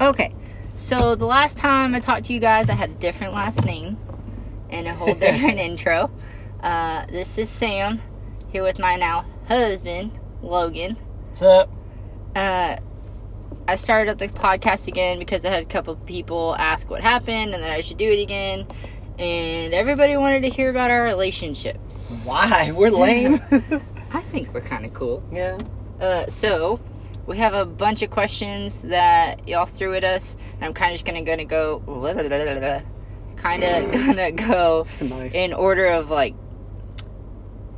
[0.00, 0.34] Okay,
[0.76, 3.98] so the last time I talked to you guys, I had a different last name
[4.70, 6.10] and a whole different intro.
[6.62, 8.00] Uh, this is Sam
[8.50, 10.94] here with my now husband, Logan.
[11.28, 11.70] What's up?
[12.34, 12.78] Uh,
[13.68, 17.52] I started up the podcast again because I had a couple people ask what happened
[17.52, 18.66] and that I should do it again.
[19.18, 22.24] And everybody wanted to hear about our relationships.
[22.26, 22.72] Why?
[22.74, 23.38] We're lame.
[24.14, 25.22] I think we're kind of cool.
[25.30, 25.58] yeah.
[26.00, 26.80] Uh, so
[27.30, 30.96] we have a bunch of questions that y'all threw at us, and I'm kind of
[30.96, 31.80] just gonna gonna go,
[33.36, 35.32] kind of gonna go Nice.
[35.32, 36.34] in order of like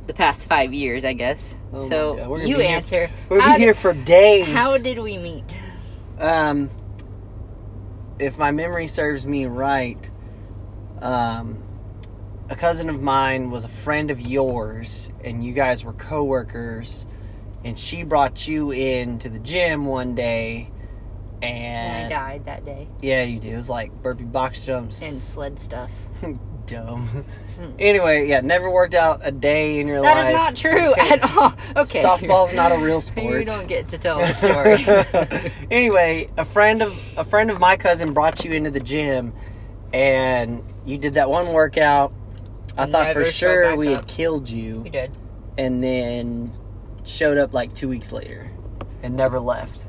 [0.07, 1.53] the past five years, I guess.
[1.71, 3.11] Oh so we're you answer.
[3.29, 4.51] How, be here for days.
[4.51, 5.45] how did we meet?
[6.17, 6.71] um,
[8.17, 10.09] if my memory serves me right,
[10.99, 11.61] um,
[12.49, 17.05] a cousin of mine was a friend of yours, and you guys were coworkers,
[17.63, 20.69] and she brought you in to the gym one day,
[21.41, 23.53] And I died that day yeah, you did.
[23.53, 25.01] It was like burpee box jumps.
[25.01, 25.91] and sled stuff.
[26.65, 27.05] Dumb.
[27.57, 27.71] Hmm.
[27.77, 30.23] anyway, yeah, never worked out a day in your That life.
[30.23, 31.13] That is not true Okay.
[31.15, 31.53] at all.
[31.83, 33.39] Okay, Softball's not a real sport.
[33.39, 35.57] You don't get to tell the story.
[35.69, 39.33] anyway, a friend of a friend of my cousin brought you into the gym,
[39.91, 42.13] and you did that one workout.
[42.77, 43.97] I thought Never for sure we up.
[43.97, 45.11] had killed you, you did.
[45.57, 46.53] and then
[47.05, 48.49] showed up like two weeks later,
[49.01, 49.85] and never left.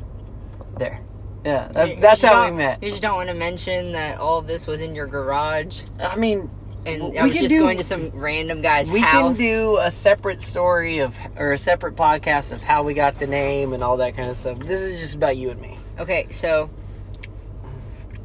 [0.78, 1.00] There,
[1.44, 2.82] yeah, that, that's how we met.
[2.82, 6.16] You just don't want to mention that all of this was in your garage, I
[6.16, 6.50] mean,
[6.86, 9.36] and w- I we was just do- going to some random guy's we house.
[9.38, 13.26] can do a separate story of or a separate podcast of how we got the
[13.26, 14.58] name and all that kind of stuff.
[14.60, 15.78] This is just about you and me.
[15.98, 16.68] Okay, so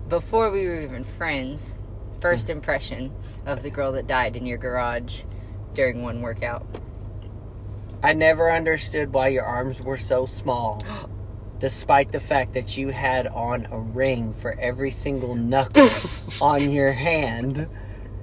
[0.08, 1.76] before we were even friends,
[2.20, 3.14] first impression
[3.46, 5.22] of the girl that died in your garage
[5.74, 6.66] during one workout.
[8.02, 10.82] I never understood why your arms were so small,
[11.60, 15.90] despite the fact that you had on a ring for every single knuckle
[16.42, 17.68] on your hand.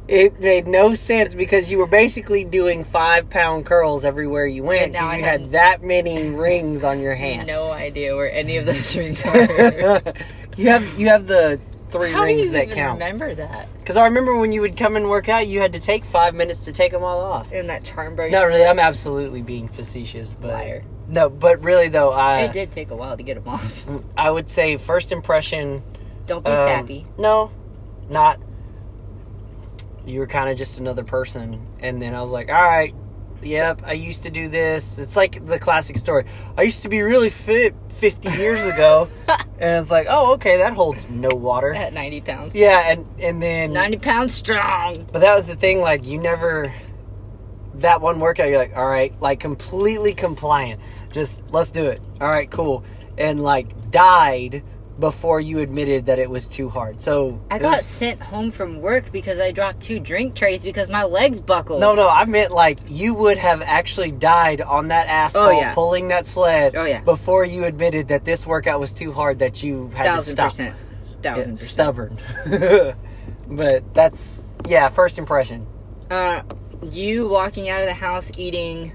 [0.08, 4.84] It made no sense because you were basically doing five pound curls everywhere you went
[4.84, 7.48] And now because I you have- had that many rings on your hand.
[7.48, 9.36] No idea where any of those rings are.
[10.56, 12.94] you have you have the three How do rings you that even count.
[13.00, 13.68] remember that?
[13.86, 16.34] Because I remember when you would come and work out, you had to take five
[16.34, 17.52] minutes to take them all off.
[17.52, 18.32] In that charm bracelet?
[18.32, 18.64] Not really.
[18.64, 20.84] I'm absolutely being facetious, but Liar.
[21.06, 21.30] no.
[21.30, 23.86] But really though, I it did take a while to get them off.
[24.16, 25.84] I would say first impression.
[26.26, 27.06] Don't be um, sappy.
[27.16, 27.52] No,
[28.10, 28.40] not.
[30.04, 32.92] You were kind of just another person, and then I was like, all right.
[33.42, 34.98] Yep, I used to do this.
[34.98, 36.24] It's like the classic story.
[36.56, 39.08] I used to be really fit 50 years ago,
[39.58, 41.72] and it's like, oh, okay, that holds no water.
[41.72, 42.54] At 90 pounds.
[42.54, 44.94] Yeah, and and then 90 pounds strong.
[45.12, 46.64] But that was the thing, like you never
[47.80, 50.80] that one workout you're like, all right, like completely compliant.
[51.12, 52.00] Just let's do it.
[52.20, 52.84] All right, cool.
[53.18, 54.62] And like died
[54.98, 57.00] before you admitted that it was too hard.
[57.00, 60.88] So I got was- sent home from work because I dropped two drink trays because
[60.88, 61.80] my legs buckled.
[61.80, 65.74] No, no, I meant like you would have actually died on that asphalt Oh, yeah.
[65.74, 67.02] pulling that sled Oh, yeah.
[67.02, 70.48] before you admitted that this workout was too hard that you had to Thousand stop.
[70.50, 70.74] percent.
[71.22, 71.70] Yeah, Thousand percent.
[71.70, 72.18] stubborn.
[73.48, 75.66] but that's yeah, first impression.
[76.10, 76.42] Uh,
[76.90, 78.92] you walking out of the house eating.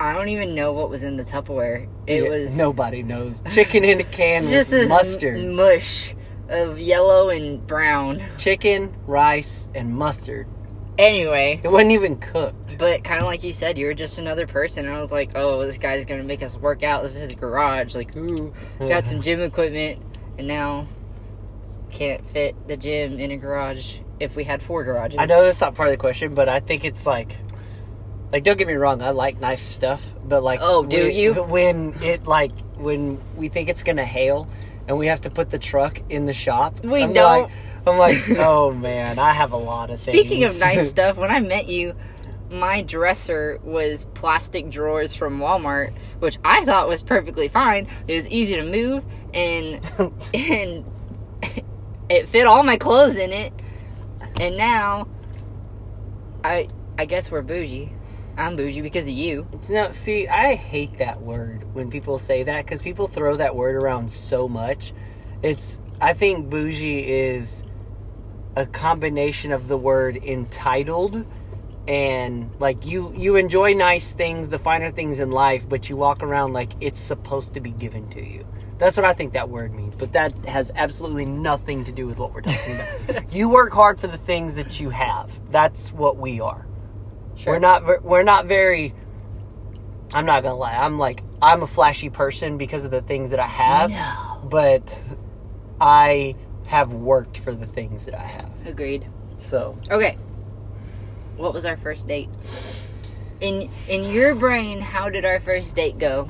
[0.00, 1.88] I don't even know what was in the Tupperware.
[2.06, 3.42] It Yeah, was nobody knows.
[3.50, 5.38] Chicken in a can just with mustard.
[5.38, 6.14] m- mush
[6.48, 8.22] of yellow and brown.
[8.38, 10.46] chicken, rice, and mustard.
[10.98, 12.76] Anyway, It wasn't even cooked.
[12.78, 14.86] but kind of like you said, you were just another person.
[14.86, 17.02] And I was like, oh, this guy's gonna make us work out.
[17.02, 17.94] This is his garage.
[17.94, 20.00] Like, ooh, got some gym equipment,
[20.38, 20.86] and now
[21.90, 23.96] can't fit the gym in a garage.
[24.20, 26.58] If we had four garages, I know that's not part of the question, but I
[26.60, 27.36] think it's like,
[28.32, 31.34] like don't get me wrong, I like nice stuff, but like, Oh, do when- you?
[31.34, 34.48] When it like when we think it's gonna hail,
[34.86, 37.42] and we have to put the truck in the shop, We I'm don't.
[37.42, 37.52] Like,
[37.86, 41.40] I'm like, oh man, I have a lot of Speaking of nice stuff, when I
[41.40, 41.94] met you,
[42.50, 47.88] my dresser was plastic drawers from Walmart, which I thought was perfectly fine.
[48.06, 49.80] It was easy to move, and
[50.34, 50.84] and
[52.08, 53.52] it fit all my clothes in it.
[54.40, 55.08] And now,
[56.44, 57.92] I I guess we're bougie.
[58.38, 59.48] I'm bougie because of you.
[59.68, 63.74] No, see, I hate that word when people say that because people throw that word
[63.74, 64.94] around so much.
[65.42, 67.64] It's, I think bougie is
[68.54, 71.26] a combination of the word entitled
[71.88, 76.22] and like you you enjoy nice things, the finer things in life, but you walk
[76.22, 78.46] around like it's supposed to be given to you.
[78.76, 82.18] That's what I think that word means, but that has absolutely nothing to do with
[82.18, 83.32] what we're talking about.
[83.32, 85.32] you work hard for the things that you have.
[85.50, 86.67] That's what we are.
[87.38, 87.54] Sure.
[87.54, 88.04] We're not.
[88.04, 88.94] We're not very.
[90.12, 90.76] I'm not gonna lie.
[90.76, 93.90] I'm like I'm a flashy person because of the things that I have.
[93.90, 94.40] No.
[94.44, 95.00] But
[95.80, 96.34] I
[96.66, 98.50] have worked for the things that I have.
[98.66, 99.06] Agreed.
[99.38, 100.16] So Okay.
[101.36, 102.28] What was our first date?
[103.40, 106.28] In in your brain, how did our first date go?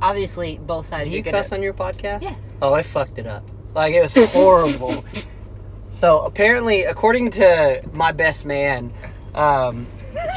[0.00, 1.38] Obviously, both sides Do you gonna.
[1.38, 2.22] cuss on your podcast?
[2.22, 2.34] Yeah.
[2.60, 3.48] Oh, I fucked it up.
[3.74, 5.04] Like it was horrible.
[5.90, 8.92] so apparently, according to my best man,
[9.34, 9.86] um,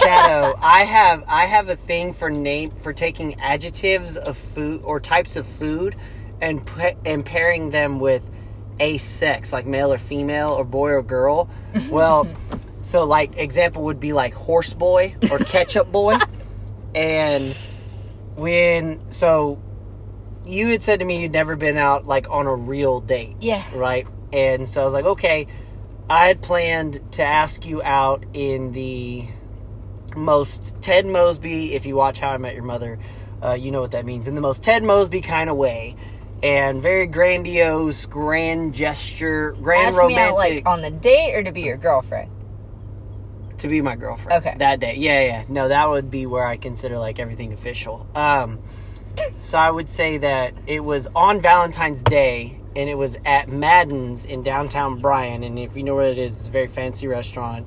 [0.03, 4.99] Chado, I have I have a thing for name for taking adjectives of food or
[4.99, 5.95] types of food
[6.41, 6.67] and
[7.05, 8.29] and pairing them with
[8.79, 11.49] a sex, like male or female or boy or girl.
[11.89, 12.27] Well,
[12.81, 16.17] so like example would be like horse boy or ketchup boy,
[16.93, 17.55] and
[18.35, 19.61] when so
[20.45, 23.63] you had said to me you'd never been out like on a real date Yeah.
[23.73, 25.47] right and so i was like okay
[26.09, 29.25] i had planned to ask you out in the
[30.15, 32.97] most ted mosby if you watch how i met your mother
[33.43, 35.95] uh, you know what that means in the most ted mosby kind of way
[36.43, 41.43] and very grandiose grand gesture grand Ask me out romantic like on the date or
[41.43, 42.29] to be your girlfriend.
[43.59, 44.45] to be my girlfriend.
[44.45, 44.55] Okay.
[44.57, 44.95] That day.
[44.97, 45.45] Yeah, yeah.
[45.47, 48.05] No, that would be where I consider like everything official.
[48.15, 48.59] Um
[49.39, 54.25] so I would say that it was on Valentine's Day and it was at Madden's
[54.25, 57.65] in downtown Bryan and if you know where it is, it's a very fancy restaurant.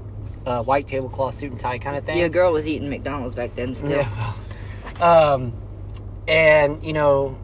[0.48, 2.18] Uh, white tablecloth suit and tie kind of thing.
[2.18, 3.74] Yeah, girl was eating McDonald's back then.
[3.74, 3.90] Still.
[3.90, 4.32] Yeah.
[5.00, 5.52] Um,
[6.26, 7.38] and you know,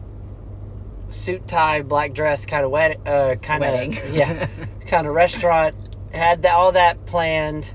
[1.09, 3.97] suit tie, black dress, kind of wet, uh, kind Wedding.
[3.97, 4.47] of yeah,
[4.87, 5.75] kind of restaurant.
[6.11, 7.73] Had that, all that planned,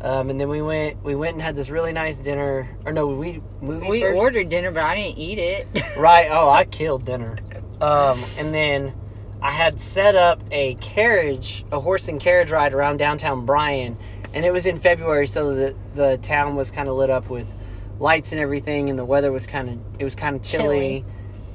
[0.00, 1.02] um, and then we went.
[1.04, 2.68] We went and had this really nice dinner.
[2.84, 4.16] Or no, we We first.
[4.18, 5.68] ordered dinner, but I didn't eat it.
[5.96, 6.28] Right.
[6.30, 7.38] Oh, I killed dinner.
[7.80, 8.94] Um, and then
[9.40, 13.96] I had set up a carriage, a horse and carriage ride around downtown Bryan,
[14.34, 17.52] and it was in February, so the the town was kind of lit up with
[17.98, 21.04] lights and everything, and the weather was kind of it was kind of chilly, Chilly.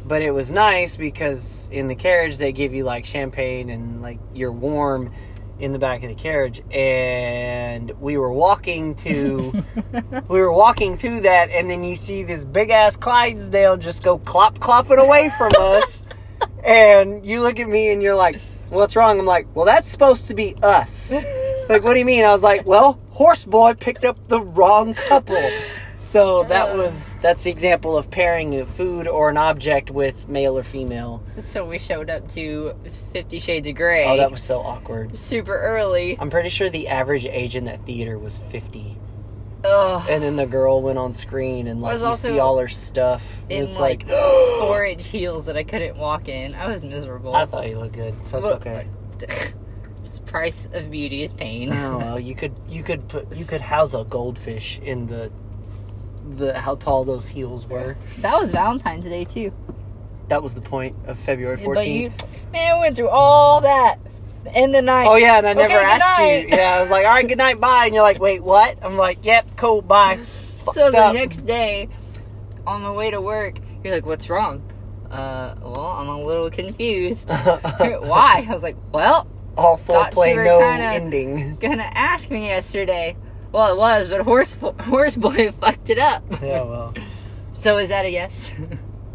[0.06, 4.20] but it was nice because in the carriage they give you like champagne and like
[4.34, 5.12] you're warm
[5.58, 6.62] in the back of the carriage.
[6.70, 9.64] And we were walking to
[10.28, 14.18] we were walking to that and then you see this big ass Clydesdale just go
[14.18, 16.06] clop clopping away from us.
[16.64, 18.40] And you look at me and you're like
[18.70, 19.18] what's wrong?
[19.18, 21.14] I'm like well that's supposed to be us
[21.70, 24.94] like what do you mean I was like well horse boy picked up the wrong
[24.94, 25.52] couple
[25.98, 26.78] so that uh.
[26.78, 31.24] was that's the example of pairing a food or an object with male or female
[31.38, 32.74] so we showed up to
[33.14, 34.06] Fifty Shades of Grey.
[34.06, 36.18] oh that was so awkward super early.
[36.20, 38.98] I'm pretty sure the average age in that theater was 50
[39.64, 40.06] Ugh.
[40.10, 43.68] and then the girl went on screen and like you see all her stuff and
[43.68, 44.12] it's like, like,
[44.60, 46.54] four inch heels that I couldn't walk in.
[46.54, 47.36] I was miserable.
[47.36, 48.88] I thought you looked good, so it's Well, okay.
[50.36, 51.72] Price of beauty is pain.
[51.72, 55.32] Oh well, you could you could put you could house a goldfish in the
[56.38, 57.96] the how tall those heels were.
[58.18, 59.54] That was Valentine's Day too.
[60.28, 62.52] That was the point of February But you, 14th.
[62.52, 63.96] man, we went through all that
[64.54, 65.08] in the night.
[65.08, 66.50] Oh yeah, and I never Okay, good asked night.
[66.50, 66.58] you.
[66.58, 68.78] Yeah, I was like, all right, good night, bye, and you're like, wait, what?
[68.82, 70.20] I'm like, yep, cool, bye.
[70.22, 71.14] It's So the up.
[71.14, 71.88] next day,
[72.68, 74.70] on my way to work, you're like, "What's wrong?"
[75.10, 77.30] Uh, well, I'm a little confused.
[77.30, 78.46] Why?
[78.50, 81.56] I was like, "Well, all foreplay, no ending.
[81.56, 83.16] gonna ask me yesterday."
[83.52, 86.24] Well, it was, but horse horse boy fucked it up.
[86.42, 86.94] Yeah, well.
[87.58, 88.54] So is that a yes?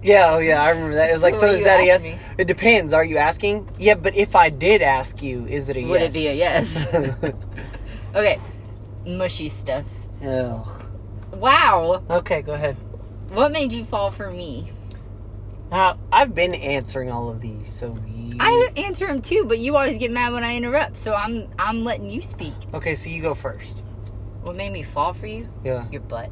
[0.03, 1.11] Yeah, oh yeah, I remember that.
[1.11, 2.03] It was like, So so what is that a yes?
[2.03, 2.17] me.
[2.39, 2.95] It depends.
[2.95, 3.69] Are you asking?
[3.79, 5.91] Yeah, but if I did ask you, is it a yes?
[5.91, 6.11] Would yes?
[6.11, 6.87] it be a yes?
[8.15, 8.41] okay,
[9.05, 9.85] mushy stuff.
[10.25, 10.67] Ugh.
[11.35, 12.79] Wow, Okay, go ahead.
[13.35, 14.73] what made you fall for me?
[15.71, 17.95] Uh, I've been answering all of these, so.
[18.39, 20.97] I answer them too, but you always get mad when I interrupt.
[20.99, 22.55] So I'm I'm letting you speak.
[22.75, 23.83] Okay, so you go first.
[24.43, 25.49] What made me fall for you?
[25.65, 26.31] Yeah, Your butt.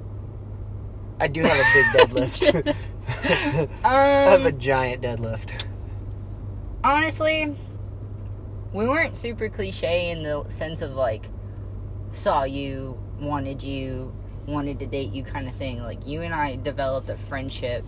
[1.21, 2.76] I do have a big deadlift.
[3.85, 5.64] I have a Um, giant deadlift.
[6.85, 7.55] honestly,
[8.73, 11.26] we weren't super cliche in the sense of like
[12.11, 14.14] saw you, wanted you,
[14.47, 15.83] wanted to date you kind of thing.
[15.83, 17.85] Like you and I developed a friendship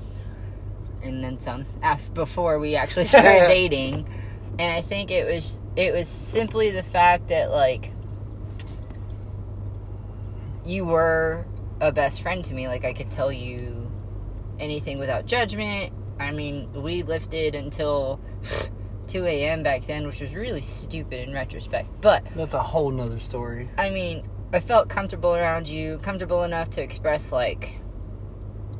[1.02, 4.08] and then some af- before we actually started dating.
[4.58, 7.90] And I think it was it was simply the fact that like
[10.64, 11.46] you were
[11.80, 12.68] a best friend to me.
[12.68, 13.90] Like I could tell you
[14.58, 15.92] anything without judgment.
[16.18, 18.20] I mean, we lifted until
[19.06, 19.62] 2 a.m.
[19.62, 21.88] back then, which was really stupid in retrospect.
[22.00, 23.68] But That's a whole nother story.
[23.78, 27.74] I mean, I felt comfortable around you, comfortable enough to express like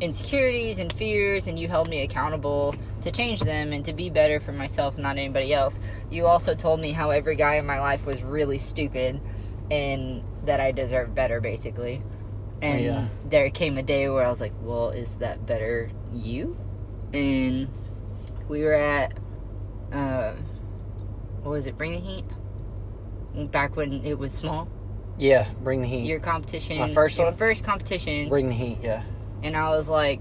[0.01, 4.41] insecurities and fears, and you held me accountable to change them and to be better
[4.41, 5.79] for myself, not anybody else.
[6.11, 9.21] You also told me how every guy in my life was really stupid
[9.71, 12.03] and that I deserved better, basically.
[12.63, 13.07] And Yeah.
[13.29, 16.57] there came a day where I was like, well, is that better you?
[17.13, 17.69] And
[18.49, 19.15] we were at
[19.93, 20.33] uh,
[21.43, 21.77] what was it?
[21.77, 22.25] Bring the heat.
[23.51, 24.69] Back when it was small,
[25.19, 26.05] Yeah, bring the heat.
[26.05, 27.35] your competition, My first your one?
[27.35, 28.79] first competition, bring the heat.
[28.83, 29.03] Yeah.
[29.43, 30.21] And I was like,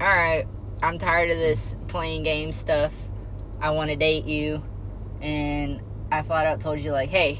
[0.00, 0.46] "All right,
[0.82, 2.92] I'm tired of this playing game stuff.
[3.60, 4.62] I want to date you,"
[5.20, 5.80] and
[6.12, 7.38] I flat out told you like, "Hey,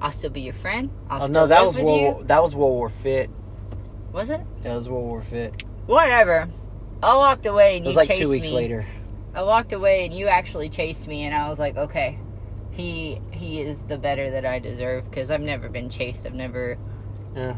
[0.00, 0.90] I'll still be your friend.
[1.10, 2.18] I'll Oh still no, that was with World.
[2.20, 3.30] you." That was World War Fit.
[4.12, 4.40] Was it?
[4.62, 5.62] That was World War Fit.
[5.86, 6.48] Whatever.
[7.02, 8.04] I walked away and you chased me.
[8.04, 8.54] It was like two weeks me.
[8.54, 8.86] later.
[9.34, 12.18] I walked away and you actually chased me, and I was like, okay,
[12.70, 16.26] he he is the better that I deserve because I've never been chased.
[16.26, 16.76] I've never
[17.34, 17.54] Yeah.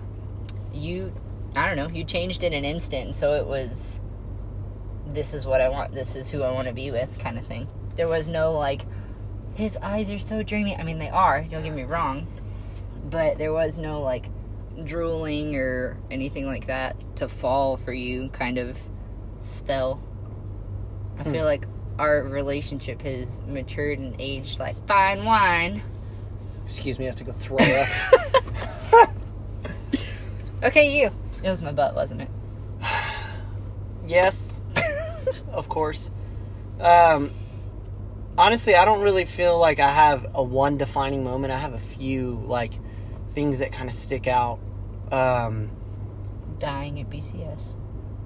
[0.72, 1.12] you.
[1.56, 1.88] I don't know.
[1.88, 4.00] You changed in an instant, so it was.
[5.06, 5.94] This is what I want.
[5.94, 7.68] This is who I want to be with, kind of thing.
[7.94, 8.82] There was no like,
[9.54, 10.75] his eyes are so dreamy.
[10.76, 11.42] I mean, they are.
[11.44, 12.26] Don't get me wrong,
[13.11, 14.26] but there was no like
[14.82, 18.76] drooling or anything like that to fall for you kind of
[19.42, 20.02] spell.
[21.18, 21.32] I Hmm.
[21.32, 21.66] feel like
[21.99, 25.82] our relationship has matured and aged like fine wine.
[26.64, 29.11] Excuse me, I have to go throw up.
[30.62, 31.11] Okay, you.
[31.44, 32.28] It was my butt, wasn't it?
[34.06, 34.62] yes,
[35.52, 36.10] of course.
[36.80, 37.32] Um,
[38.38, 41.52] honestly, I don't really feel like I have a one defining moment.
[41.52, 42.72] I have a few like
[43.32, 44.58] things that kind of stick out.
[45.12, 45.70] Um,
[46.60, 47.74] Dying at BCS.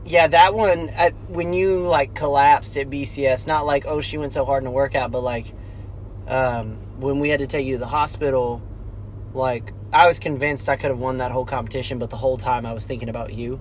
[0.07, 4.33] yeah, that one at, when you like collapsed at BCS, not like oh she went
[4.33, 5.53] so hard in the workout, but like
[6.29, 8.63] um, when we had to take you to the hospital,
[9.35, 12.67] like I was convinced I could have won that whole competition, but the whole time
[12.67, 13.61] I was thinking about you,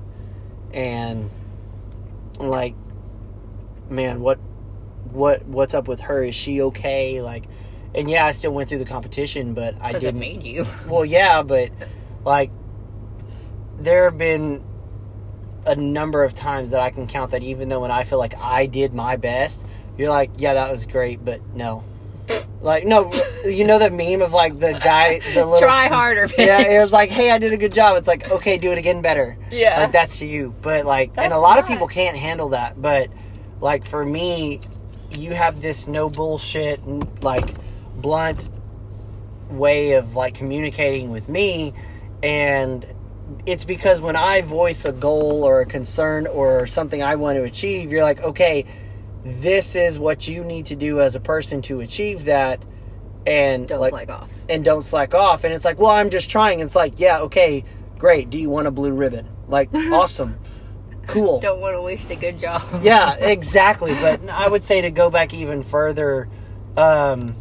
[0.74, 1.30] and
[2.40, 2.76] like,
[3.90, 4.38] man, what,
[5.12, 6.22] what, what's up with her?
[6.24, 7.22] Is she okay?
[7.22, 7.46] Like,
[7.96, 10.20] and yeah, I still went through the competition, but I didn't.
[10.20, 10.66] made you.
[10.88, 11.72] Well, yeah, but
[12.26, 12.52] like
[13.80, 14.64] there have been
[15.66, 18.36] a number of times that I can count that even though when I feel like
[18.38, 19.66] I did my best,
[19.98, 21.84] you're like, yeah, that was great, but no.
[22.62, 23.12] Like no,
[23.46, 26.46] you know that meme of like the guy, the little Try harder, bitch.
[26.46, 27.98] Yeah, it was like, hey, I did a good job.
[27.98, 29.38] It's like, okay, do it again better.
[29.52, 29.82] Yeah.
[29.82, 30.56] like that's to you.
[30.62, 32.82] But like, and a lot of people can't handle that.
[32.82, 33.10] But
[33.62, 34.62] like for me,
[35.12, 36.82] you have this no bullshit,
[37.24, 37.56] like
[37.96, 38.50] blunt
[39.50, 41.74] way of like communicating with me
[42.22, 42.86] and
[43.46, 47.44] it's because when I voice a goal or a concern or something I want to
[47.44, 48.66] achieve, you're like, okay,
[49.42, 52.64] this is what you need to do as a person to achieve that,
[53.26, 54.32] and Don't like, slack off.
[54.50, 55.44] and don't slack off.
[55.44, 56.60] And it's like, well, I'm just trying.
[56.62, 57.64] It's like, yeah, okay,
[57.98, 58.30] great.
[58.30, 59.28] Do you want a blue ribbon?
[59.48, 60.38] Like, awesome,
[61.08, 61.40] cool.
[61.40, 62.62] Don't want to waste a good job.
[62.84, 63.94] Yeah, exactly.
[63.96, 66.28] But I would say to go back even further,
[66.78, 67.36] um,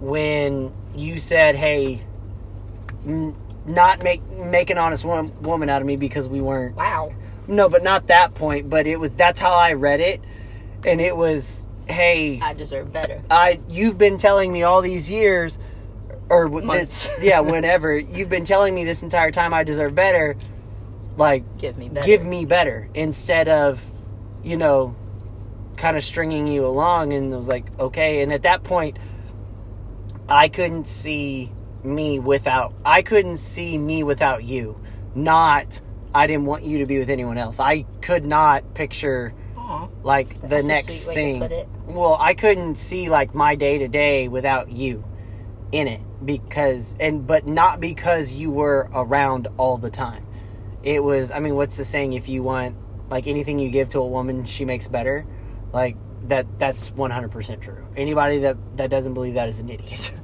[0.00, 2.02] when you said, "Hey,
[3.06, 3.34] n-
[3.66, 7.12] not make make an honest wo- woman out of me because we weren't." Wow.
[7.48, 8.70] No, but not that point.
[8.70, 10.20] But it was that's how I read it,
[10.84, 13.22] and it was, "Hey, I deserve better.
[13.30, 15.58] I you've been telling me all these years."
[16.28, 17.08] Or Months.
[17.08, 20.36] this, yeah, whenever you've been telling me this entire time I deserve better,
[21.16, 22.06] like Give me better.
[22.06, 23.84] give me better instead of
[24.44, 24.94] you know
[25.76, 28.96] kind of stringing you along and it was like okay and at that point
[30.28, 31.50] i couldn't see
[31.82, 34.78] me without i couldn't see me without you
[35.14, 35.80] not
[36.14, 39.32] i didn't want you to be with anyone else i could not picture
[39.70, 39.88] Aw.
[40.02, 41.68] like the That's a next sweet way to thing.
[41.86, 45.04] well i couldn't see like my day to day without you
[45.72, 50.26] in it because and but not because you were around all the time.
[50.82, 52.76] It was i mean what's the saying if you want
[53.08, 55.24] like anything you give to a woman she makes better?
[55.72, 55.96] Like
[56.28, 57.86] that that's 100% true.
[57.96, 60.12] Anybody that that doesn't believe that is an idiot.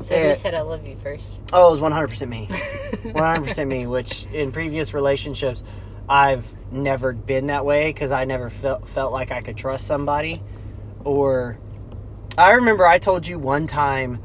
[0.00, 1.40] So who said I love you first?
[1.54, 2.46] oh it was 100% me.
[2.50, 5.64] 100% me which in previous relationships
[6.08, 10.42] i've never been that way because i never felt felt like i could trust somebody.
[11.04, 11.58] Or
[12.36, 14.20] i remember i told you one time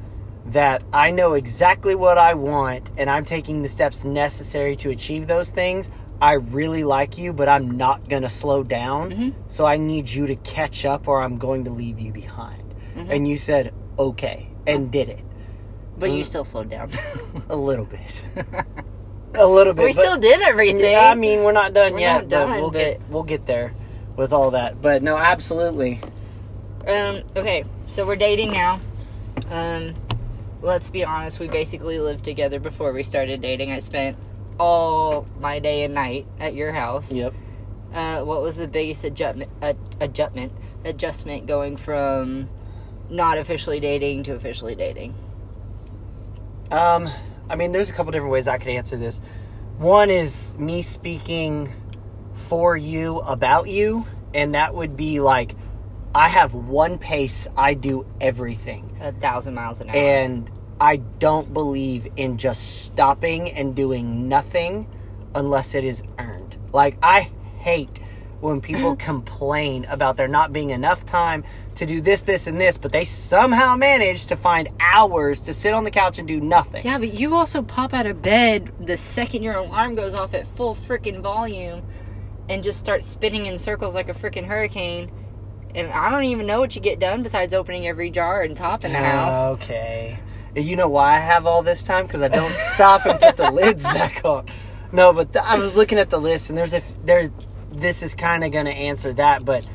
[0.48, 5.27] that i know exactly what i want and i'm taking the steps necessary to achieve
[5.27, 5.89] those things.
[6.19, 9.12] I really like you but i'm not going to slow down.
[9.12, 9.33] Mhm.
[9.48, 12.74] so i need you to catch up or i'm going to leave you behind.
[12.95, 15.24] And you said okay and did it.
[15.98, 16.17] But Mm.
[16.17, 16.89] you still slowed down.
[17.50, 18.25] a little bit
[19.35, 20.79] a little bit we but- still did everything.
[20.91, 23.23] yeah, I mean, we're not done We're yet, not done, but we'll but- get we'll
[23.23, 23.73] get there
[24.17, 24.81] with all that.
[24.81, 26.00] But no, absolutely.
[26.88, 28.79] Um, okay, so we're dating now.
[29.50, 29.93] Um,
[30.61, 33.71] let's be honest, we basically lived together before we started dating.
[33.71, 34.17] I spent
[34.59, 37.11] all my day and night at your house.
[37.11, 37.33] Yep.
[37.93, 39.50] Uh, what was the biggest adjustment?
[39.61, 40.51] Uh, adjustment?
[40.85, 42.50] Adjustment going from
[43.09, 45.13] not officially dating to officially dating.
[46.71, 47.09] Um,
[47.51, 49.20] I mean, there's a couple different ways I could answer this.
[49.77, 51.74] One is me speaking
[52.34, 55.55] for you about you, and that would be like
[56.15, 57.48] I have one pace.
[57.58, 58.98] I do everything.
[59.01, 59.96] A thousand miles an hour.
[59.96, 64.88] And I don't believe in just stopping and doing nothing
[65.36, 66.55] unless it is earned.
[66.74, 68.00] Like, I hate
[68.41, 71.43] when people complain about there not being enough time
[71.75, 75.74] to do this, this, and this, but they somehow manage to find hours to sit
[75.74, 76.86] on the couch and do nothing.
[76.86, 80.45] yeah, but you also pop out of bed the second your alarm goes off at
[80.45, 81.81] full freaking volume
[82.50, 85.10] and just start spinning in circles like a freaking hurricane.
[85.74, 88.83] And I don't even know what you get done besides opening every jar and top
[88.83, 89.48] in the house.
[89.53, 90.19] Okay.
[90.53, 92.05] You know why I have all this time?
[92.07, 94.48] Because I don't stop and put the lids back on.
[94.91, 97.29] No, but th- I was looking at the list, and there's a f- there's
[97.72, 99.66] this is kind of going to answer that, but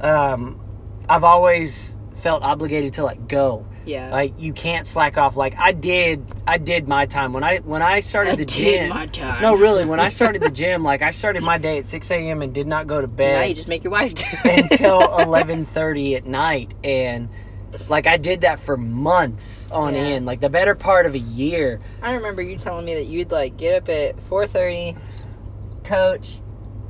[0.00, 0.60] um,
[1.08, 3.66] I've always felt obligated to let go.
[3.84, 4.10] Yeah.
[4.12, 5.36] Like you can't slack off.
[5.36, 8.78] Like I did, I did my time when I when I started I the did
[8.80, 8.88] gym.
[8.90, 9.42] my time.
[9.42, 12.42] No, really, when I started the gym, like I started my day at six a.m.
[12.42, 14.70] and did not go to bed now you just make your wife do it.
[14.70, 17.28] until 11:30 at night and
[17.88, 20.00] like I did that for months on Yeah.
[20.02, 23.32] end like the better part of a year I remember you telling me that you'd
[23.32, 24.94] like get up at four thirty,
[25.82, 26.38] coach,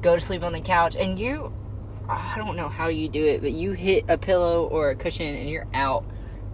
[0.02, 1.52] go to sleep on the couch, and you
[2.08, 5.34] I don't know how you do it, but you hit a pillow or a cushion
[5.34, 6.04] and you're out.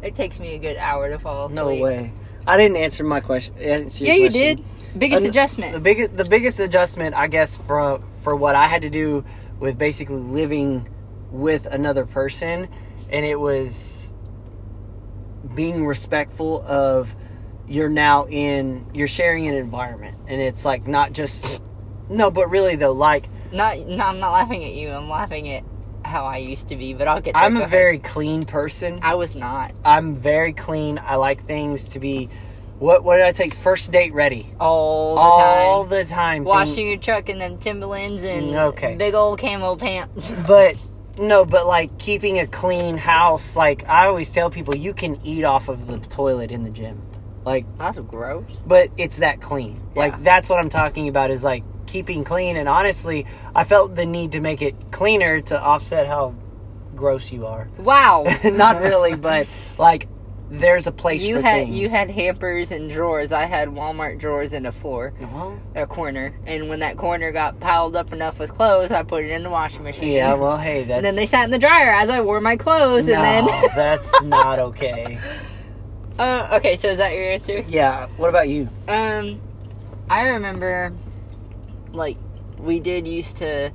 [0.02, 1.56] It takes me a good hour to fall asleep.
[1.56, 2.12] no way
[2.46, 4.56] I didn't answer my question answer Yeah, you question.
[4.58, 4.64] did.
[4.98, 5.72] Biggest Uh, adjustment.
[5.72, 9.24] the biggest the biggest adjustment I guess for for what I had to do
[9.58, 10.88] with basically living
[11.32, 12.68] with another person
[13.10, 14.12] and it was
[15.54, 17.14] being respectful of
[17.66, 21.60] you're now in you're sharing an environment and it's like not just
[22.08, 24.90] no but really though like not, no, I'm not laughing at you.
[24.90, 25.64] I'm laughing at
[26.04, 26.94] how I used to be.
[26.94, 27.34] But I'll get.
[27.34, 27.42] There.
[27.42, 27.70] I'm Go a ahead.
[27.70, 28.98] very clean person.
[29.02, 30.98] I was not I'm very clean.
[31.04, 32.28] I like things to be.
[32.78, 33.52] What what did I take?
[33.54, 34.48] First date ready.
[34.60, 35.90] all the All time.
[35.90, 36.44] the time.
[36.44, 38.94] Washing Thing- your truck in them Timberlands and mm, Okay.
[38.94, 40.30] big old camo pants.
[40.46, 40.76] But
[41.18, 43.56] no, but like keeping a clean house.
[43.56, 47.02] Like I always tell people, you can eat off of the toilet in the gym.
[47.44, 48.44] Like, That's gross.
[48.66, 49.80] but it's that clean.
[49.96, 51.30] Like that's what I'm talking about.
[51.32, 52.56] Is like keeping clean.
[52.56, 56.34] And honestly, I felt the need to make it cleaner to offset how
[56.94, 57.68] gross you are.
[57.78, 58.24] Wow.
[58.44, 59.48] Not really, but
[59.78, 60.06] like
[60.50, 61.76] there's a place You for had things.
[61.76, 63.32] you had hampers and drawers.
[63.32, 66.34] I had Walmart drawers in a floor, Well, a corner.
[66.46, 69.50] And when that corner got piled up enough with clothes, I put it in the
[69.50, 70.10] washing machine.
[70.10, 70.32] yeah.
[70.34, 73.04] Well, hey, that's and then they sat in the dryer as I wore my clothes.
[73.06, 75.18] no, And then that's not okay.
[76.18, 76.76] uh, okay.
[76.76, 77.62] So is that your answer?
[77.68, 78.06] Yeah.
[78.16, 78.68] What about you?
[78.88, 79.40] Um,
[80.08, 80.94] I remember,
[81.92, 82.16] like,
[82.58, 83.72] we did used to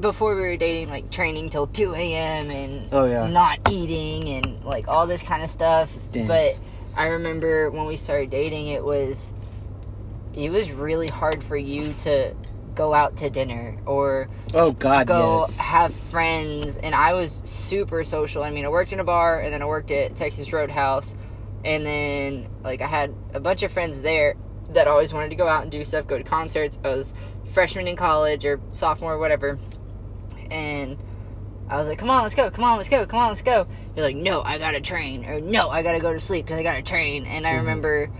[0.00, 2.50] before we were dating, like training till two a.m.
[2.50, 3.26] and Oh, yeah.
[3.26, 5.92] not eating and like all this kind of stuff.
[6.12, 6.28] Dance.
[6.28, 6.60] But
[6.98, 9.34] I remember when we started dating, it was
[10.34, 12.34] it was really hard for you to
[12.74, 15.58] go out to dinner or Oh God, go yes.
[15.58, 18.42] have friends and I was super social.
[18.42, 21.14] I mean, I worked in a bar and then I worked at Texas Roadhouse
[21.66, 24.36] and then like I had a bunch of friends there
[24.74, 26.78] that always wanted to go out and do stuff, go to concerts.
[26.84, 27.14] I was
[27.52, 29.58] freshman in college or sophomore, whatever.
[30.50, 30.98] And
[31.68, 32.50] I was like, "Come on, let's go.
[32.50, 33.06] Come on, let's go.
[33.06, 35.92] Come on, let's go." You're like, "No, I got to train." Or, "No, I got
[35.92, 37.60] to go to sleep because I got to train." And I mm-hmm.
[37.60, 38.10] remember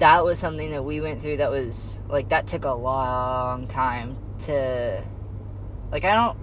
[0.00, 4.16] that was something that we went through that was like that took a long time
[4.38, 5.02] to
[5.92, 6.38] like I don't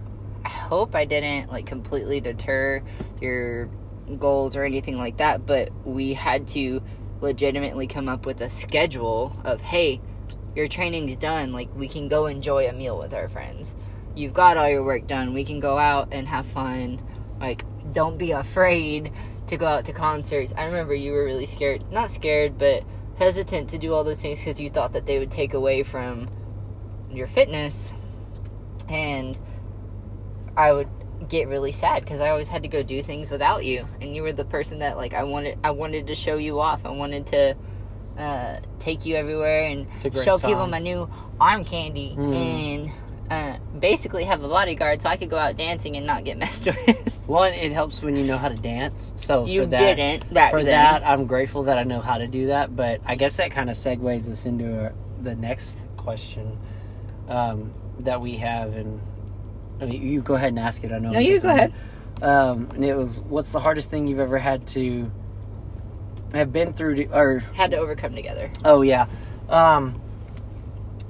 [0.46, 2.84] I hope I didn't like completely deter
[3.20, 3.68] your
[4.18, 6.82] goals or anything like that, but we had to
[7.22, 10.02] legitimately come up with a schedule of hey,
[10.56, 13.76] your training's done, like we can go enjoy a meal with our friends.
[14.16, 15.34] You've got all your work done.
[15.34, 17.02] We can go out and have fun.
[17.40, 19.12] Like don't be afraid
[19.48, 20.54] to go out to concerts.
[20.58, 22.84] I remember you were really scared, not scared, but
[23.18, 26.30] hesitant to do all those things because you thought that they would take away from
[27.10, 27.94] your fitness
[28.90, 29.40] and
[30.56, 30.90] I would
[31.30, 34.22] get really sad because I always had to go do things without you, and you
[34.22, 35.58] were the person that like I wanted.
[35.64, 36.86] I wanted to show you off.
[36.86, 37.56] I wanted to
[38.18, 41.08] uh, take you everywhere and It's a great show people my new
[41.40, 42.36] arm candy Mm.
[42.36, 42.92] and
[43.30, 46.66] uh, basically have a bodyguard so I could go out dancing and not get messed
[46.66, 47.20] with.
[47.28, 49.12] One, it helps when you know how to dance.
[49.18, 50.34] So you for that, didn't.
[50.34, 50.68] That for then.
[50.68, 52.76] that, I'm grateful that I know how to do that.
[52.76, 56.58] But I guess that kind of segues us into uh the next question
[57.28, 59.02] um, that we have, and
[59.82, 60.92] I mean, you go ahead and ask it.
[60.92, 61.12] I know.
[61.12, 61.74] No, you go ahead.
[62.22, 65.12] Um, and it was, what's the hardest thing you've ever had to
[66.34, 66.96] have been through?
[66.96, 68.52] To, or had to overcome together.
[68.66, 69.08] Oh yeah.
[69.50, 70.02] Um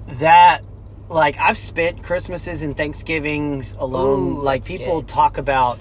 [0.08, 0.62] that
[1.10, 4.38] like I've spent Christmases and Thanksgivings alone.
[4.38, 5.08] Ooh, like people good.
[5.08, 5.80] talk about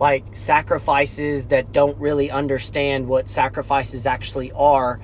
[0.00, 5.00] like sacrifices that don't really understand what sacrifices actually are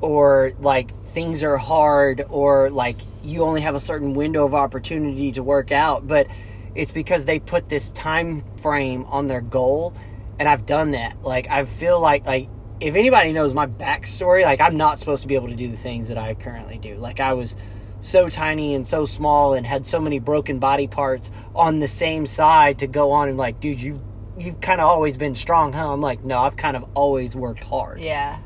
[0.00, 5.30] or like things are hard or like you only have a certain window of opportunity
[5.30, 6.26] to work out but
[6.74, 9.94] it's because they put this time frame on their goal,
[10.38, 11.22] and I've done that.
[11.22, 12.48] Like I feel like like
[12.80, 15.76] if anybody knows my backstory, like I'm not supposed to be able to do the
[15.76, 16.96] things that I currently do.
[16.96, 17.56] Like I was
[18.00, 22.26] so tiny and so small and had so many broken body parts on the same
[22.26, 24.02] side to go on and like, dude, you
[24.38, 25.92] you've kind of always been strong, huh?
[25.92, 28.00] I'm like, no, I've kind of always worked hard.
[28.00, 28.38] Yeah.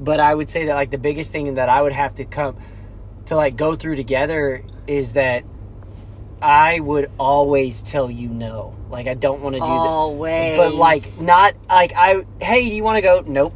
[0.00, 2.56] But I would say that like the biggest thing that I would have to come
[3.26, 5.44] to like go through together is that
[6.40, 8.76] I would always tell you no.
[8.90, 9.72] Like I don't want to do that.
[9.72, 10.56] Always.
[10.56, 13.22] But like not like I hey, do you want to go?
[13.26, 13.54] Nope.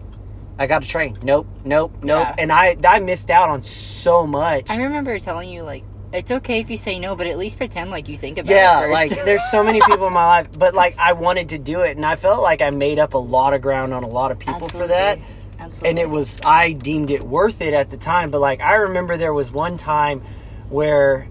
[0.59, 1.17] I got to train.
[1.23, 2.27] Nope, nope, nope.
[2.27, 2.35] Yeah.
[2.39, 4.71] And I I missed out on so much.
[4.71, 7.91] I remember telling you like it's okay if you say no, but at least pretend
[7.91, 10.59] like you think about yeah, it Yeah, like there's so many people in my life,
[10.59, 13.19] but like I wanted to do it, and I felt like I made up a
[13.19, 15.19] lot of ground on a lot of people for that.
[15.61, 15.89] Absolutely.
[15.89, 18.31] and it was I deemed it worth it at the time.
[18.31, 20.23] But like I remember there was one time
[20.69, 21.29] where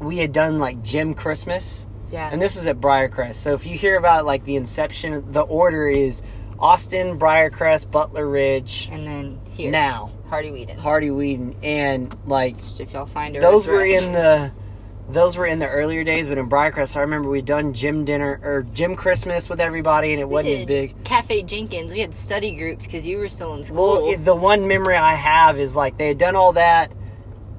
[0.00, 2.28] we had done like gym Christmas, yeah.
[2.32, 3.36] and this is at Briarcrest.
[3.36, 6.22] So if you hear about like the inception, the order is
[6.58, 10.78] Austin, Briarcrest, Butler Ridge, and then here, now Hardy Weedon.
[10.78, 14.50] Hardy Weedon, and like Just if y'all find her, those were in the
[15.08, 18.40] those were in the earlier days, but in Briarcrest, I remember we'd done gym dinner
[18.42, 21.04] or gym Christmas with everybody, and it We wasn't as big.
[21.04, 21.92] Cafe Jenkins.
[21.92, 24.02] We had study groups because you were still in school.
[24.02, 26.90] Well, it- the one memory I have is like they had done all that,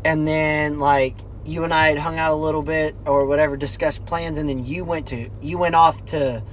[0.04, 1.16] and then like
[1.48, 4.66] you and I had hung out a little bit or whatever, discussed plans, and then
[4.66, 6.44] you went to you went off to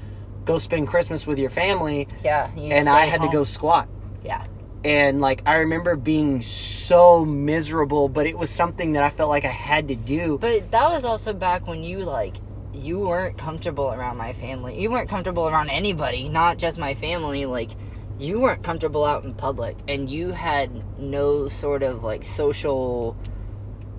[0.44, 3.88] go spend Christmas with your family, yeah, you and I had to go squat.
[4.22, 4.44] Yeah,
[4.85, 9.44] And like I remember being so miserable, but it was something that I felt like
[9.44, 10.38] I had to do.
[10.38, 12.37] but that was also back when you like
[12.72, 14.80] you weren't comfortable around my family.
[14.80, 17.46] You weren't comfortable around anybody, not just my family.
[17.46, 17.70] Like
[18.18, 23.16] you weren't comfortable out in public, and you had no sort of like social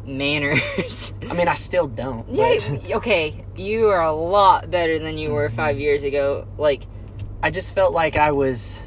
[0.05, 1.13] manners.
[1.29, 2.27] I mean, I still don't.
[2.31, 6.47] yeah, but okay, you are a lot better than you were five years ago.
[6.57, 6.83] Like
[7.41, 8.79] I just felt like I was.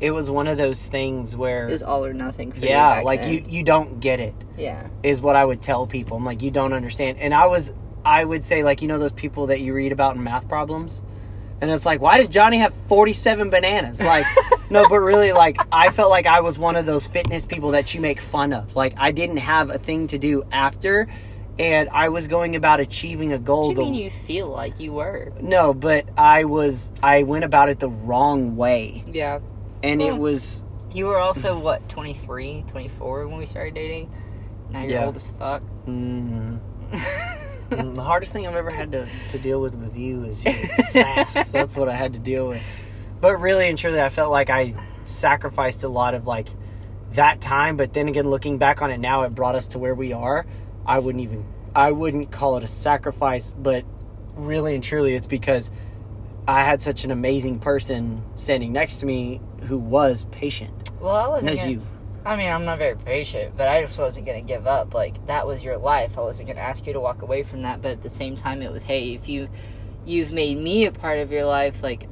[0.00, 2.52] It was one of those things where, it was all or nothing.
[2.58, 3.32] Yeah, like then.
[3.32, 4.34] you you don't get it.
[4.58, 6.16] Yeah, is what I would tell people.
[6.16, 7.18] I'm like, you don't understand.
[7.18, 7.72] And I was,
[8.04, 11.02] I would say, like, you know, those people that you read about in math problems?
[11.60, 14.02] And it's like, why does Johnny have 47 bananas?
[14.02, 14.26] Like,
[14.70, 17.94] no, but really, like, I felt like I was one of those fitness people that
[17.94, 18.76] you make fun of.
[18.76, 21.06] Like, I didn't have a thing to do after,
[21.58, 23.68] and I was going about achieving a goal.
[23.68, 25.32] what do you mean you feel like you were?
[25.40, 29.04] no, but I was, I went about it the wrong way.
[29.06, 29.38] Yeah.
[29.82, 30.20] And it Hmm.
[30.20, 34.12] was, You were also, what, 23, 24 when we started dating?
[34.70, 35.06] Now you're Yeah.
[35.06, 35.62] old as fuck.
[35.86, 36.58] mm,
[36.90, 37.00] Mm,
[37.70, 40.54] Mm, the hardest thing I've ever had to, to deal with with you is your
[40.90, 41.50] sass.
[41.50, 42.62] That's what I had to deal with.
[43.20, 44.74] But really and truly, I felt like I
[45.06, 46.48] sacrificed a lot of like
[47.12, 47.76] that time.
[47.76, 50.46] But then again, looking back on it now, it brought us to where we are.
[50.86, 53.84] I wouldn't even I wouldn't call it a sacrifice, but
[54.34, 55.70] really and truly, it's because
[56.46, 60.92] I had such an amazing person standing next to me who was patient.
[61.00, 61.82] well, I wasn't gonna, you.
[62.26, 64.94] I mean, I'm not very patient, but I just wasn't going to give up.
[64.94, 66.16] Like, that was your life.
[66.16, 68.34] I wasn't going to ask you to walk away from that, but at the same
[68.34, 69.48] time, it was, hey, if you,
[70.06, 72.08] you've made me a part of your life, like,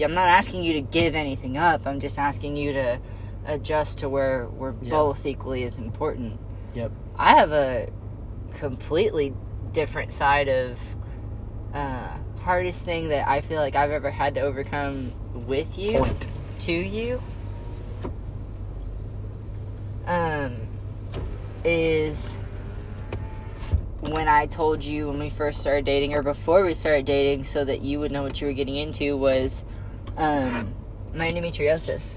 [0.00, 1.86] I'm not asking you to give anything up.
[1.86, 3.00] I'm just asking you to
[3.44, 6.38] adjust to where we're both equally as important.
[6.74, 6.92] Yep.
[7.16, 7.88] I have a
[8.54, 9.34] completely
[9.72, 10.78] different side of
[11.74, 16.28] uh, hardest thing that I feel like I've ever had to overcome with you Point.
[16.60, 17.20] to you.
[20.06, 20.68] Um,
[21.64, 22.36] is
[24.00, 27.64] when I told you when we first started dating, or before we started dating, so
[27.64, 29.64] that you would know what you were getting into, was
[30.16, 30.74] um,
[31.14, 32.12] my endometriosis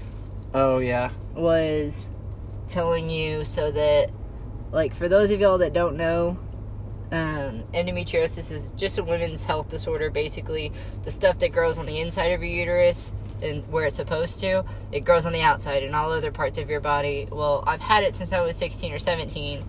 [0.54, 1.10] Oh yeah.
[1.34, 2.08] was
[2.68, 4.10] telling you so that
[4.72, 6.38] like for those of y'all that don't know
[7.12, 10.72] um, endometriosis is just a women's health disorder basically
[11.04, 14.64] the stuff that grows on the inside of your uterus and where it's supposed to
[14.92, 17.28] it grows on the outside and all other parts of your body.
[17.30, 19.62] Well i've had it since i was 16 or 17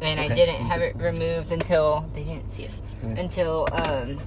[0.00, 2.70] and i didn't have it removed until they didn't see it
[3.04, 3.20] Okay.
[3.20, 4.20] until um,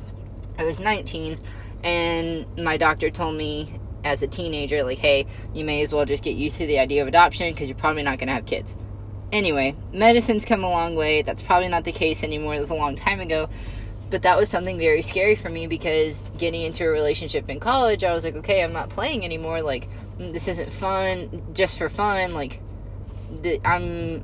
[0.58, 1.38] i was 19
[1.84, 6.24] and my doctor told me as a teenager like hey you may as well just
[6.24, 8.74] get used to the idea of adoption because you're probably not going to have kids.
[9.32, 11.22] Anyway medicine's come a long way.
[11.22, 12.56] That's probably not the case anymore.
[12.56, 13.50] It was a long time ago
[14.12, 18.04] but that was something very scary for me because getting into a relationship in college
[18.04, 19.62] i was like okay i'm not playing anymore.
[19.62, 19.88] Like
[20.20, 22.32] mm, this isn't fun just for fun.
[22.32, 22.60] Like
[23.42, 24.24] the, i'm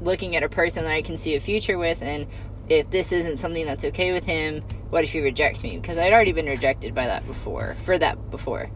[0.00, 2.26] looking at a person that i can see a future with and
[2.68, 5.76] if this isn't something that's okay with him what if he rejects me?
[5.76, 8.70] Because i'd already been rejected by that before for that before.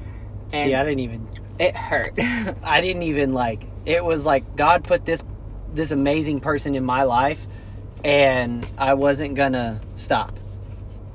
[0.49, 2.15] See, I didn't even it hurt.
[2.63, 5.23] I didn't even like it was like God put this
[5.73, 7.47] this amazing person in my life
[8.05, 10.39] and I wasn't gonna stop.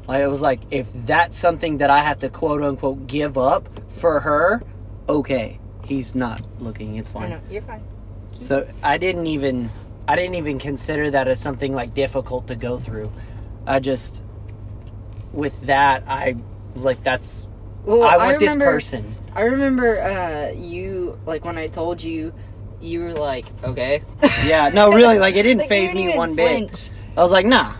[0.08, 3.68] Like it was like if that's something that I have to quote unquote give up
[3.90, 4.62] for her,
[5.10, 5.60] okay.
[5.86, 6.96] He's not looking.
[6.98, 7.30] It's I fine.
[7.30, 7.82] know, you're fine.
[8.40, 9.70] So I didn't even
[10.08, 13.12] I didn't even consider that as something like difficult to go through.
[13.66, 14.24] I just
[15.34, 16.36] with that I
[16.74, 17.48] was like that's
[17.84, 19.16] Well, I want this remember- person.
[19.36, 22.34] I remember uh, you like when I told you,
[22.82, 24.04] you were like, okay.
[24.46, 26.92] Yeah, no really like it didn't Like, faze me one bit.
[27.18, 27.74] I was like, "Nah."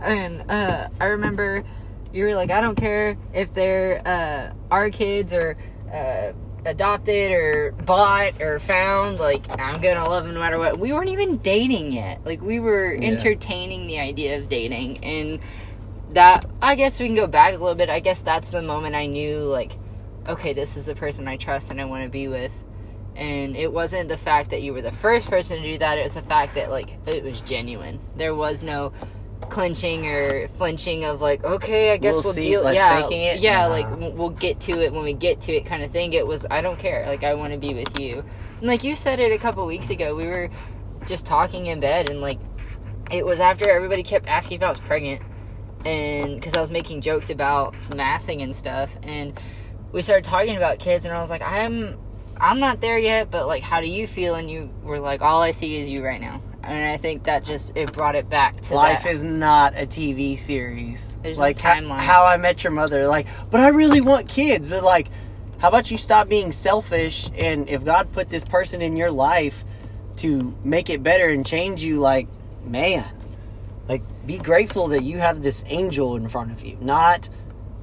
[0.00, 1.64] And uh, I remember
[2.12, 5.56] you were like, I don't care if they're uh, our kids or
[5.92, 6.32] uh,
[6.66, 9.18] adopted or bought or found.
[9.18, 10.78] Like, I'm gonna love them no matter what.
[10.78, 12.24] We weren't even dating yet.
[12.24, 13.08] Like, we were Yeah.
[13.08, 15.40] entertaining the idea of dating, and
[16.10, 17.90] that I guess we can go back a little bit.
[17.90, 19.72] I guess that's the moment I knew, like,
[20.28, 22.62] okay, this is the person I trust and I want to be with.
[23.16, 25.98] And it wasn't the fact that you were the first person to do that.
[25.98, 28.00] It was the fact that like it was genuine.
[28.16, 28.92] There was no
[29.50, 32.64] clinching or flinching of like, okay, I guess We'll we'll, see, deal.
[32.64, 33.72] like, yeah, yeah, Nah.
[33.72, 36.12] like we'll get to it when we get to it, kind of thing.
[36.12, 37.04] It was I don't care.
[37.06, 38.24] Like I want to be with you.
[38.58, 40.50] And like you said it a couple weeks ago, we were
[41.06, 42.38] just talking in bed, and like
[43.12, 45.20] it was after everybody kept asking if I was pregnant,
[45.84, 49.38] and because I was making jokes about massing and stuff, and
[49.92, 51.98] we started talking about kids, and I was like, I'm
[52.40, 54.34] I'm not there yet, but like, how do you feel?
[54.34, 57.44] And you were like, all I see is you right now, and I think that
[57.44, 59.10] just it brought it back to Life that.
[59.12, 61.18] is not a TV series.
[61.22, 61.98] There's like ho- timeline.
[62.00, 63.06] how I met your mother.
[63.06, 64.66] Like, but I really want kids.
[64.66, 65.08] But like,
[65.58, 67.30] how about you stop being selfish?
[67.36, 69.64] And if God put this person in your life
[70.16, 72.28] to make it better and change you, like,
[72.64, 73.04] man,
[73.88, 76.76] like, be grateful that you have this angel in front of you.
[76.80, 77.28] Not,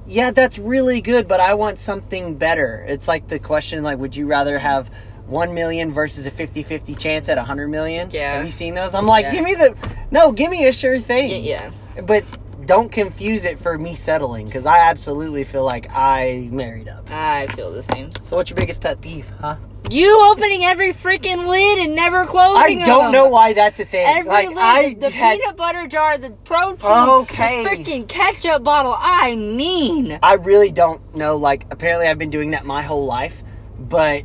[0.06, 2.84] yeah, that's really good, but I want something better.
[2.88, 4.90] It's like the question, like, would you rather have
[5.26, 8.10] 1 million versus a 50-50 chance at 100 million?
[8.10, 8.34] Yeah.
[8.36, 8.94] Have you seen those?
[8.94, 9.32] I'm like, Yeah.
[9.32, 9.76] give me the,
[10.10, 11.42] no, give me a sure thing.
[11.44, 11.70] yeah.
[12.04, 12.24] But
[12.66, 17.10] don't confuse it for me settling, because I absolutely feel like I married up.
[17.10, 18.10] I feel the same.
[18.22, 19.56] So what's your biggest pet peeve, huh?
[19.90, 22.82] You opening every freaking lid and never closing it.
[22.82, 23.12] I don't them.
[23.12, 24.06] know why that's a thing.
[24.06, 27.62] Every like, lid, I the, the had- peanut butter jar, the protein, Okay.
[27.64, 28.94] the freaking ketchup bottle.
[28.96, 31.36] I mean, I really don't know.
[31.36, 33.42] Like, apparently, I've been doing that my whole life,
[33.78, 34.22] but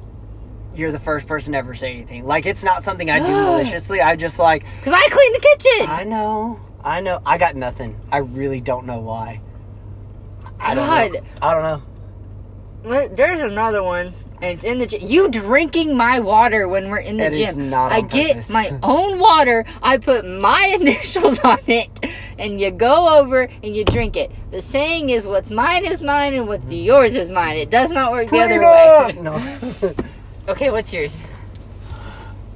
[0.76, 2.26] you're the first person to ever say anything.
[2.28, 4.00] Like, it's not something I do maliciously.
[4.00, 5.90] I just like, because I clean the kitchen.
[5.90, 8.00] I know, I know, I got nothing.
[8.14, 9.42] I really don't know why.
[10.58, 11.20] I don't know.
[11.20, 11.28] God.
[11.42, 11.84] I don't know.
[12.90, 15.02] Well, There's another one, and it's in the gym.
[15.04, 17.74] You drinking my water when we're in the That is gym.
[17.74, 19.66] I on get my own water.
[19.84, 21.90] I put my initials on it,
[22.40, 24.32] and you go over and you drink it.
[24.52, 28.14] The saying is, "What's mine is mine, and what's yours is mine." It does not
[28.14, 29.18] work the other way.
[29.22, 29.94] No.
[30.48, 31.28] Okay, what's yours?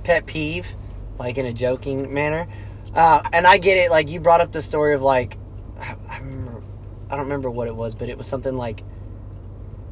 [0.05, 0.67] pet peeve,
[1.19, 2.47] like in a joking manner.
[2.93, 3.91] Uh, and I get it.
[3.91, 5.37] Like you brought up the story of like,
[5.79, 6.63] I, I remember,
[7.09, 8.83] I don't remember what it was, but it was something like,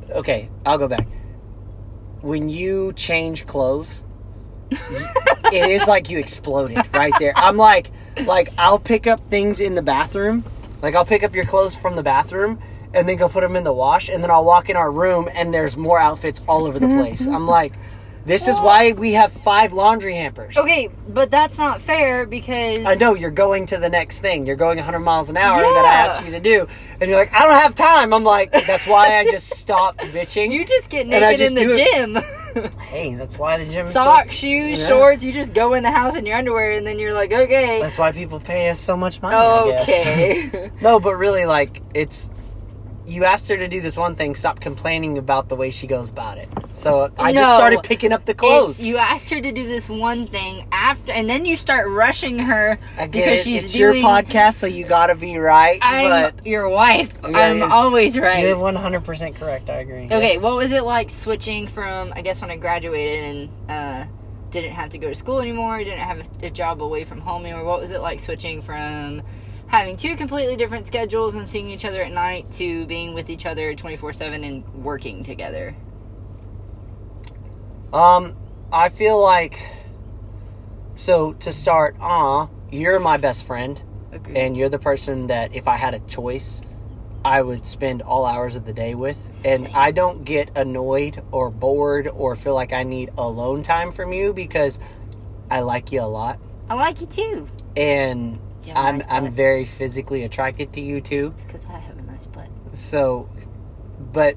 [0.10, 1.08] okay, I'll go back.
[2.22, 4.04] When you change clothes,
[4.72, 7.34] it is like you exploded right there.
[7.36, 7.92] I'm like,
[8.26, 10.44] like I'll pick up things in the bathroom,
[10.82, 12.62] like I'll pick up your clothes from the bathroom.
[12.92, 15.30] And then go put them in the wash, and then I'll walk in our room,
[15.32, 17.28] and there's more outfits all over the place.
[17.28, 17.74] I'm like,
[18.26, 20.58] this is why we have five laundry hampers.
[20.58, 24.46] Okay, but that's not fair because I know you're going to the next thing.
[24.46, 26.06] You're going 100 miles an hour that I Yeah.
[26.06, 26.68] asked you to do,
[27.00, 28.14] and you're like, I don't have time.
[28.14, 30.52] I'm like, that's why I just stopped bitching.
[30.52, 31.76] you just get naked in the
[32.56, 32.72] gym.
[32.82, 34.88] hey, that's why the gym Socks, so- shoes, Yeah.
[34.88, 35.24] shorts.
[35.24, 37.98] You just go in the house in your underwear, and then you're like, okay, That's
[37.98, 39.36] why people pay us so much money.
[39.36, 40.08] I guess.
[40.08, 40.72] okay.
[40.82, 42.30] no, but really, like, it's
[43.10, 44.36] you asked her to do this one thing.
[44.36, 46.48] Stop complaining about the way she goes about it.
[46.74, 47.42] So I No.
[47.42, 48.80] just started picking up the clothes.
[48.82, 52.78] You asked her to do this one thing after, and then you start rushing her
[52.98, 53.44] because it.
[53.44, 54.02] she's it's doing.
[54.02, 55.80] your podcast, so you gotta be right.
[55.82, 57.18] I'm but your wife.
[57.24, 58.46] Yeah, I'm always right.
[58.46, 59.70] you're 100 percent correct.
[59.70, 60.06] I agree.
[60.06, 60.42] Okay, Yes.
[60.42, 62.14] what was it like switching from?
[62.16, 64.06] I guess when I graduated and uh,
[64.52, 67.46] didn't have to go to school anymore, didn't have a, a job away from home
[67.46, 67.64] anymore.
[67.66, 69.22] What was it like switching from
[69.70, 73.46] having two completely different schedules and seeing each other at night to being with each
[73.46, 75.76] other twenty four seven and working together?
[77.94, 78.36] Um,
[78.72, 79.60] I feel like
[80.96, 84.38] so to start, uh, you're my best friend, Agreed.
[84.38, 86.62] and you're the person that if I had a choice,
[87.24, 89.18] I would spend all hours of the day with.
[89.46, 94.14] And I don't get annoyed or bored or feel like I need alone time from
[94.14, 94.80] you because
[95.50, 96.38] I like you a lot,
[96.70, 97.48] I like you too.
[97.76, 101.34] and You have a I'm nice I'm very physically attracted to you too.
[101.36, 102.50] It's because I have a nice butt.
[102.74, 103.28] So,
[104.14, 104.36] but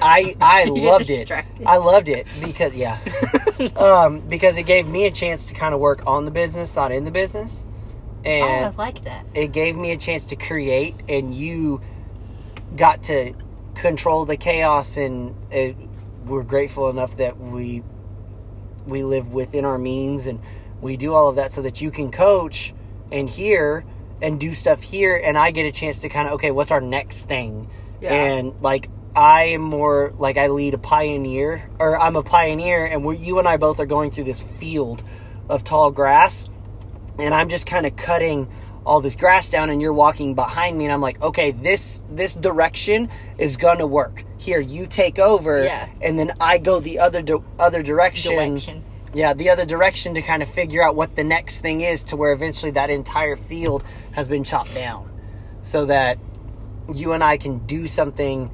[0.00, 1.30] I I loved it.
[1.64, 2.98] I loved it because yeah,
[3.76, 6.92] um, because it gave me a chance to kind of work on the business, not
[6.92, 9.26] in the business, oh, I and like that.
[9.34, 11.80] it gave me a chance to create, and you
[12.76, 13.34] got to
[13.74, 14.96] control the chaos.
[14.96, 15.76] And it,
[16.24, 17.82] we're grateful enough that we
[18.86, 20.40] we live within our means, and
[20.80, 22.72] we do all of that so that you can coach
[23.12, 23.84] and here
[24.22, 26.80] and do stuff here, and I get a chance to kind of okay, what's our
[26.80, 27.68] next thing?
[28.00, 28.12] Yeah.
[28.14, 33.04] And like I am more like I lead a pioneer, or I'm a pioneer, and
[33.04, 35.02] we you and I both are going through this field
[35.48, 36.48] of tall grass,
[37.18, 38.48] and I'm just kind of cutting
[38.84, 42.34] all this grass down, and you're walking behind me, and I'm like, okay, this this
[42.34, 44.24] direction is gonna work.
[44.38, 45.88] Here, you take over, Yeah.
[46.00, 48.32] and then I go the other di- other direction.
[48.36, 48.84] Direction.
[49.14, 52.16] Yeah, the other direction to kind of figure out what the next thing is, to
[52.16, 55.10] where eventually that entire field has been chopped down,
[55.62, 56.18] so that
[56.92, 58.50] you and I can do something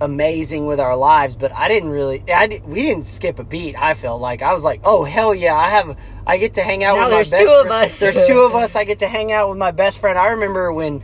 [0.00, 1.34] amazing with our lives.
[1.34, 3.74] But I didn't really, I we didn't skip a beat.
[3.76, 6.84] I felt like I was like, oh hell yeah, I have, I get to hang
[6.84, 7.48] out Now with there's my best.
[7.48, 7.98] two of friend- us.
[7.98, 8.76] There's two of us.
[8.76, 10.16] I get to hang out with my best friend.
[10.18, 11.02] I remember when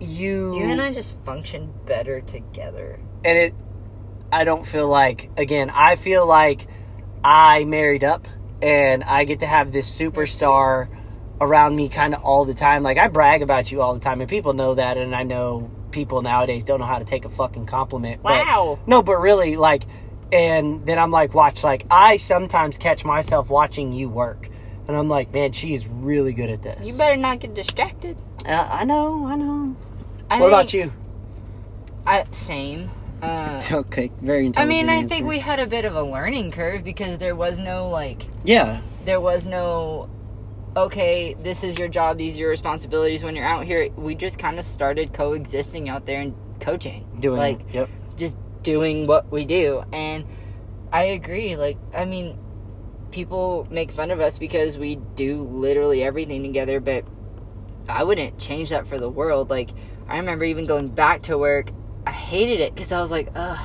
[0.00, 2.98] you You and I just function better together.
[3.24, 3.54] and it
[4.32, 6.66] i don't feel like again i feel like
[7.24, 8.28] i married up
[8.62, 10.88] and i get to have this superstar
[11.40, 14.20] around me kind of all the time like i brag about you all the time
[14.20, 17.28] and people know that and i know people nowadays don't know how to take a
[17.28, 18.78] fucking compliment but- Wow.
[18.86, 19.84] no but really like
[20.32, 24.48] and then i'm like watch like i sometimes catch myself watching you work
[24.86, 28.16] and i'm like man she's really good at this You better not get distracted.
[28.46, 29.76] uh, i know i know
[30.30, 30.92] I what about you
[32.06, 32.90] I, same.
[33.22, 35.08] Uh, okay very I mean, I answer.
[35.08, 38.80] think we had a bit of a learning curve because there was no like, yeah
[39.04, 40.08] there was no,
[40.76, 43.90] okay, this is your job, these are your responsibilities when you're out here.
[43.96, 49.06] We just kind of started coexisting out there and coaching, doing like yep just doing
[49.06, 49.84] what we do.
[49.92, 50.24] And
[50.92, 51.56] I agree.
[51.56, 52.38] Like, I mean,
[53.10, 57.04] people make fun of us because we do literally everything together, but
[57.88, 59.50] I wouldn't change that for the world.
[59.50, 59.70] Like,
[60.08, 61.70] I remember even going back to work,
[62.06, 63.58] I hated it because I was like, ugh,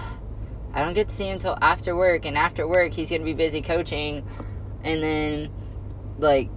[0.73, 3.25] I don't get to see him until after work, and after work, he's going to
[3.25, 4.25] be busy coaching.
[4.83, 5.51] And then,
[6.17, 6.49] like,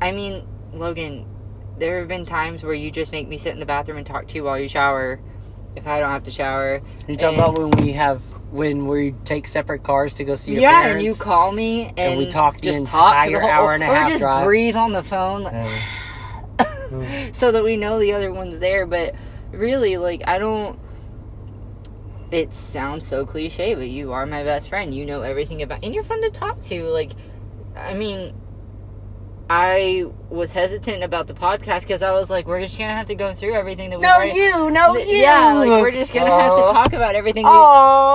[0.00, 1.26] I mean, Logan,
[1.78, 4.26] there have been times where you just make me sit in the bathroom and talk
[4.28, 5.20] to you while you shower
[5.76, 6.82] if I don't have to shower.
[7.08, 8.22] You talking about when we have
[8.52, 11.04] when we take separate cars to go see your yeah, parents?
[11.04, 13.82] and you call me and, we talk the just talk entire the whole, hour and
[13.82, 14.44] a half or half just drive.
[14.44, 18.86] breathe on the phone Uh, so that we know the other one's there.
[18.86, 19.14] But
[19.50, 20.78] really, like I don't.
[22.30, 24.92] It sounds so cliche, but you are my best friend.
[24.94, 26.84] You know everything about, and you're fun to talk to.
[26.84, 27.12] Like,
[27.76, 28.34] I mean,
[29.48, 33.14] I was hesitant about the podcast because I was like, we're just gonna have to
[33.14, 34.02] go through everything that we.
[34.02, 35.04] no, already, you, no, you.
[35.18, 37.50] Yeah, like we're just gonna have to talk about everything we,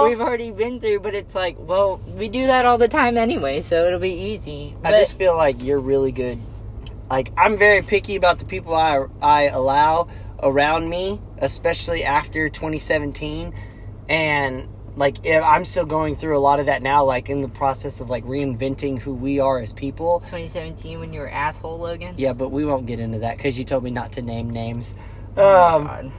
[0.10, 1.02] we've already been through.
[1.02, 4.76] But it's like, well, we do that all the time anyway, so it'll be easy.
[4.84, 6.40] I just feel like you're really good.
[7.12, 10.10] Like I'm very picky about the people I I allow
[10.42, 13.54] around me, especially after 2017,
[14.10, 17.48] and like if I'm still going through a lot of that now, like in the
[17.48, 20.20] process of like reinventing who we are as people.
[20.22, 22.16] 2017 when you were asshole Logan.
[22.18, 24.96] Yeah, but we won't get into that because you told me not to name names.
[25.38, 26.12] Oh Um.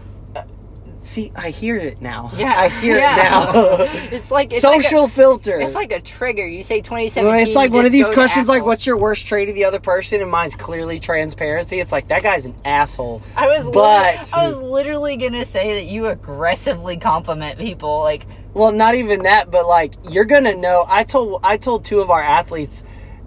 [1.00, 2.30] See, I hear it now.
[2.36, 3.16] Yeah, I hear yeah.
[3.16, 3.76] it now.
[4.16, 5.60] it's like it's Social Like filter.
[5.60, 6.46] it's like a trigger.
[6.46, 7.24] You say 2017.
[7.28, 9.80] Well, it's like one of these questions like, what's your worst trait of the other
[9.80, 10.20] person?
[10.20, 11.80] And mine's clearly transparency.
[11.80, 13.22] It's like, that guy's an asshole.
[13.36, 18.00] I was but- I was literally gonna say that you aggressively compliment people.
[18.00, 20.84] Like Well, not even that, but like, you're gonna know.
[20.88, 22.82] I told, I told two of our athletes,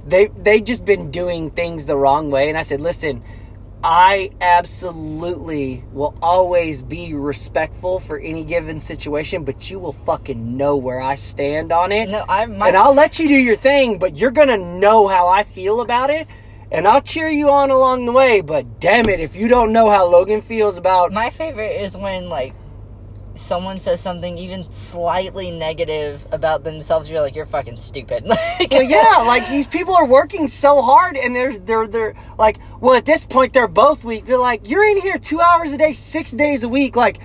[0.06, 2.50] they, they just been doing things the wrong way.
[2.50, 3.24] And I said, listen,
[3.86, 10.78] I absolutely will always be respectful for any given situation, but you will fucking know
[10.78, 12.08] where I stand on it.
[12.08, 15.28] no, I my and I'll let you do your thing, but you're gonna know how
[15.28, 16.28] I feel about it,
[16.72, 18.40] and I'll cheer you on along the way.
[18.40, 22.30] But damn it, if you don't know how Logan feels about, my favorite is when
[22.30, 22.54] like
[23.36, 27.10] someone says something even slightly negative about themselves.
[27.10, 28.26] You're like, you're fucking stupid.
[28.60, 32.58] Like, well, yeah, like these people are working so hard, and there's they're they're like,
[32.80, 34.28] well, at this point they're both weak.
[34.28, 37.20] You're like, you're in here two hours a day, six days a week, like.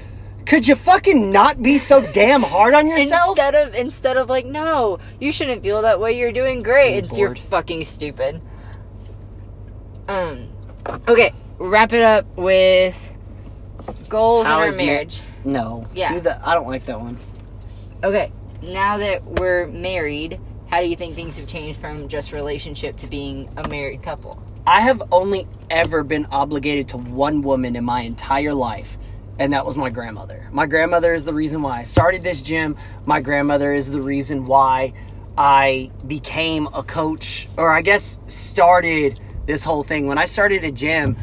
[0.46, 3.36] Could you fucking not be so damn hard on yourself?
[3.36, 6.18] Instead of instead of like, no, you shouldn't feel that way.
[6.18, 6.96] You're doing great.
[6.96, 8.40] I'm it's you're fucking stupid.
[10.08, 10.48] Um.
[11.06, 13.14] Okay, wrap it up with
[14.08, 15.20] goals How in our is ma- marriage.
[15.44, 16.12] No, Yeah.
[16.14, 16.40] do that.
[16.46, 17.18] I don't like that one.
[18.04, 18.30] Okay,
[18.62, 23.06] now that we're married, how do you think things have changed from just relationship to
[23.06, 24.40] being a married couple?
[24.66, 28.98] I have only ever been obligated to one woman in my entire life,
[29.38, 30.48] and that was my grandmother.
[30.52, 32.76] My grandmother is the reason why I started this gym.
[33.06, 34.92] My grandmother is the reason why
[35.38, 40.06] I became a coach, or I guess started this whole thing.
[40.06, 41.16] When I started a gym,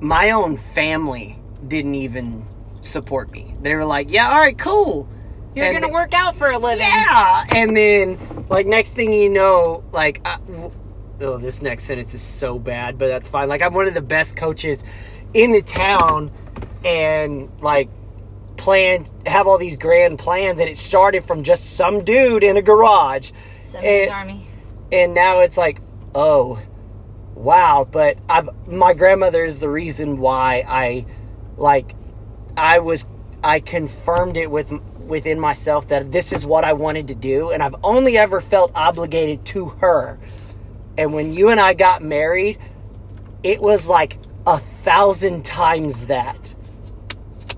[0.00, 2.46] my own family didn't even
[2.80, 3.54] support me.
[3.62, 5.08] They were like, "Yeah, all right, cool."
[5.54, 6.86] You're And- gonna work out for a living.
[6.86, 8.18] Yeah, and then
[8.48, 10.38] like next thing you know, like I,
[11.20, 13.48] oh, this next sentence is so bad, but that's fine.
[13.48, 14.84] Like I'm one of the best coaches
[15.34, 16.30] in the town,
[16.84, 17.88] and like
[18.56, 22.62] plan have all these grand plans, and it started from just some dude in a
[22.62, 23.30] garage,
[23.62, 24.46] Somebody's And- army.
[24.92, 25.80] and now it's like,
[26.14, 26.58] oh,
[27.34, 27.86] wow.
[27.90, 31.04] But I've my grandmother is the reason why I
[31.56, 31.94] like
[32.58, 33.06] I was
[33.42, 34.72] I confirmed it with
[35.06, 38.72] within myself that this is what I wanted to do, and I've only ever felt
[38.74, 40.18] obligated to her.
[40.98, 42.58] And when you and I got married,
[43.42, 46.54] it was like a thousand times that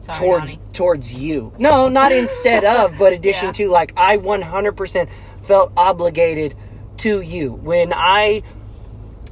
[0.02, 0.62] Sorry, towards Donnie.
[0.72, 1.52] towards you.
[1.58, 3.52] No, not instead of, but addition Yeah.
[3.52, 3.68] to.
[3.70, 5.08] Like I 100%
[5.42, 6.54] felt obligated
[6.98, 8.42] to you when I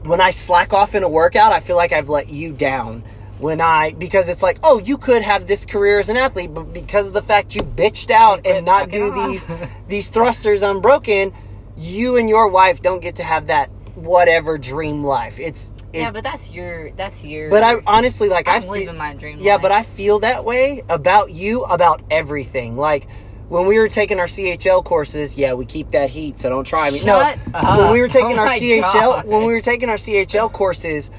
[0.05, 1.53] when I slack off in a workout.
[1.53, 3.05] I feel like I've let you down.
[3.41, 6.73] When I because it's like, oh, you could have this career as an athlete, but
[6.73, 9.29] because of the fact you bitched out and not do off.
[9.31, 9.47] these
[9.87, 11.33] these thrusters unbroken,
[11.77, 15.39] you and your wife don't get to have that whatever dream life.
[15.39, 17.49] It's it, Yeah, but that's your that's your.
[17.51, 19.39] but I honestly like I I'm feel- living my dream.
[19.41, 19.63] yeah, life.
[19.63, 22.77] but I feel that way about you, about everything.
[22.77, 23.07] Like
[23.49, 26.91] when we were taking our CHL courses, yeah, we keep that heat, so don't try
[26.91, 26.99] me.
[26.99, 27.21] Shut no,
[27.55, 27.79] up.
[27.79, 29.27] when we were taking Oh our CHL, God.
[29.27, 31.11] when we were taking our CHL courses,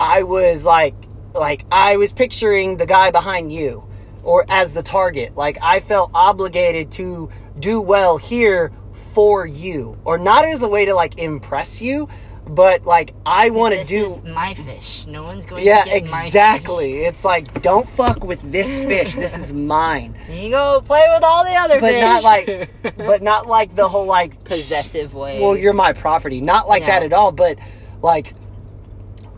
[0.00, 0.94] I was like,
[1.34, 3.84] like I was picturing the guy behind you,
[4.22, 5.36] or as the target.
[5.36, 10.84] Like I felt obligated to do well here for you, or not as a way
[10.86, 12.08] to like impress you,
[12.46, 14.06] but like I want to do.
[14.06, 15.06] is my fish.
[15.06, 17.04] No one's going Yeah, to get my exactly.
[17.04, 19.14] It's like don't fuck with this fish.
[19.14, 20.16] This is mine.
[20.30, 22.00] You go play with all the other But fish.
[22.00, 25.40] not like but not like the whole like possessive way.
[25.40, 26.40] well, you're my property.
[26.40, 27.58] Not like that at all, but
[28.02, 28.34] like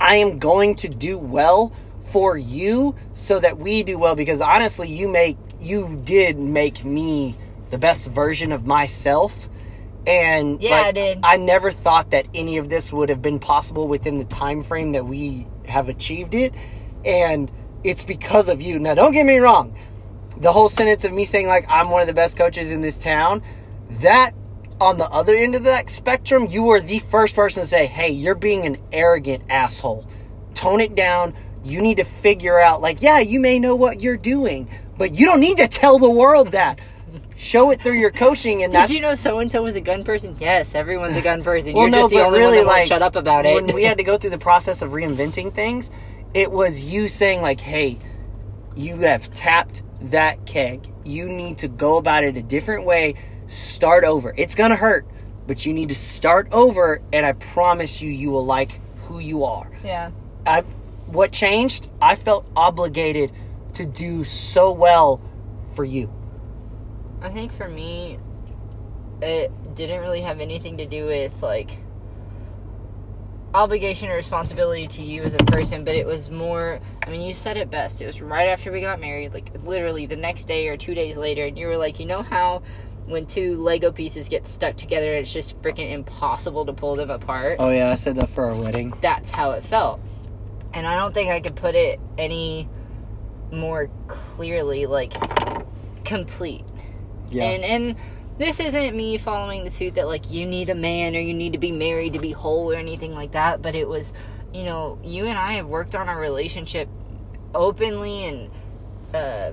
[0.01, 1.73] I am going to do well
[2.03, 7.37] for you so that we do well because honestly, you make you did make me
[7.69, 9.49] the best version of myself.
[10.07, 11.21] And Yeah, like, I did.
[11.23, 14.93] I never thought that any of this would have been possible within the time frame
[14.93, 16.55] that we have achieved it.
[17.05, 17.51] And
[17.85, 18.79] it's because of you.
[18.79, 19.77] Now don't get me wrong.
[20.39, 22.97] The whole sentence of me saying like I'm one of the best coaches in this
[22.97, 23.43] town,
[24.01, 24.33] that
[24.81, 28.11] on the other end of that spectrum, you were the first person to say, "Hey,
[28.11, 30.07] you're being an arrogant asshole.
[30.55, 31.35] Tone it down.
[31.63, 35.27] You need to figure out like, yeah, you may know what you're doing, but you
[35.27, 36.79] don't need to tell the world that.
[37.37, 40.05] Show it through your coaching and Did you know so and so was a gun
[40.05, 40.37] person?
[40.41, 41.75] Yes, everyone's a gun person.
[41.75, 43.55] well, You're no, just the only really, one that like, shut up about it.
[43.55, 45.91] When we had to go through the process of reinventing things,
[46.35, 47.99] it was you saying like, "Hey,
[48.77, 50.87] you have tapped that keg.
[51.05, 53.15] You need to go about it a different way.
[53.51, 54.33] Start over.
[54.37, 55.05] It's gonna hurt,
[55.49, 57.03] but you need to start over.
[57.13, 59.69] And I promise you, you will like who you are.
[59.83, 60.13] yeah.
[60.47, 60.61] I,
[61.07, 61.91] what changed?
[62.01, 63.33] I felt obligated
[63.75, 65.21] to do so well
[65.75, 66.13] for you.
[67.21, 68.21] I think for me,
[69.21, 71.77] it didn't really have anything to do with like
[73.53, 76.79] obligation or responsibility to you as a person, but it was more.
[77.05, 78.01] I mean, you said it best.
[78.01, 81.17] It was right after we got married, like literally the next day or two days
[81.17, 82.63] later, and you were like, you know how
[83.11, 87.57] when two Lego pieces get stuck together, it's just freaking impossible to pull them apart.
[87.59, 88.93] Oh yeah, I said that for our wedding.
[89.01, 90.01] that's how it felt.
[90.73, 92.69] And I don't think I could put it any
[93.53, 95.13] more clearly like
[96.05, 96.65] complete.
[97.31, 97.45] Yeah.
[97.45, 97.97] And and
[98.39, 101.53] this isn't me following the suit that like you need a man or you need
[101.53, 104.13] to be married to be whole or anything like that, but it was,
[104.55, 106.89] you know, you and I have worked on our relationship
[107.55, 108.51] openly and
[109.13, 109.53] uh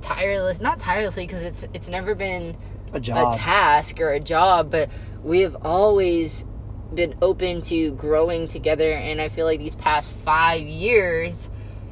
[0.00, 2.56] tireless, not tirelessly because it's it's never been
[2.92, 4.90] a a task or a job, but
[5.22, 6.44] we have always
[6.94, 8.92] been open to growing together.
[8.92, 11.48] And I feel like these past five years,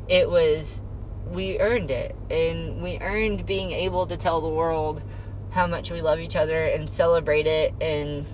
[0.08, 0.82] it was
[1.30, 5.02] we earned it, and we earned being able to tell the world
[5.50, 7.74] how much we love each other and celebrate it.
[7.80, 8.26] And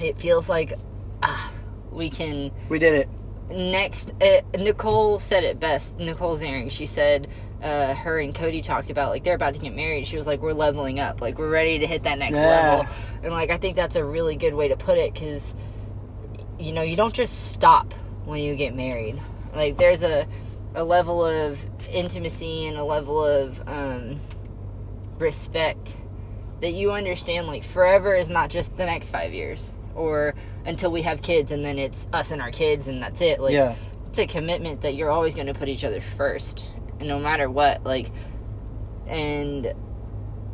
[0.00, 0.74] it feels like
[1.22, 1.52] ah,
[1.90, 3.08] we can we did it.
[3.50, 7.28] next uh, nicole said it best nicole zaring she said
[7.62, 10.06] uh, her and cody talked about like they're about to get married.
[10.06, 11.20] She was like we're leveling up.
[11.20, 12.46] Like we're ready to hit that next Yeah.
[12.78, 12.94] level.
[13.22, 15.54] And like i think that's a really good way to put it because
[16.58, 17.92] you know you don't just stop
[18.24, 19.20] when you get married.
[19.54, 20.26] Like there's a
[20.74, 24.18] a level of intimacy and a level of um,
[25.18, 25.96] respect
[26.60, 30.34] that you understand like forever is not just the next five years or
[30.64, 33.40] until we have kids and then it's us and our kids and that's it.
[33.40, 33.74] Like yeah.
[34.06, 36.66] it's a commitment that you're always going to put each other first
[37.02, 38.10] no matter what like
[39.06, 39.72] and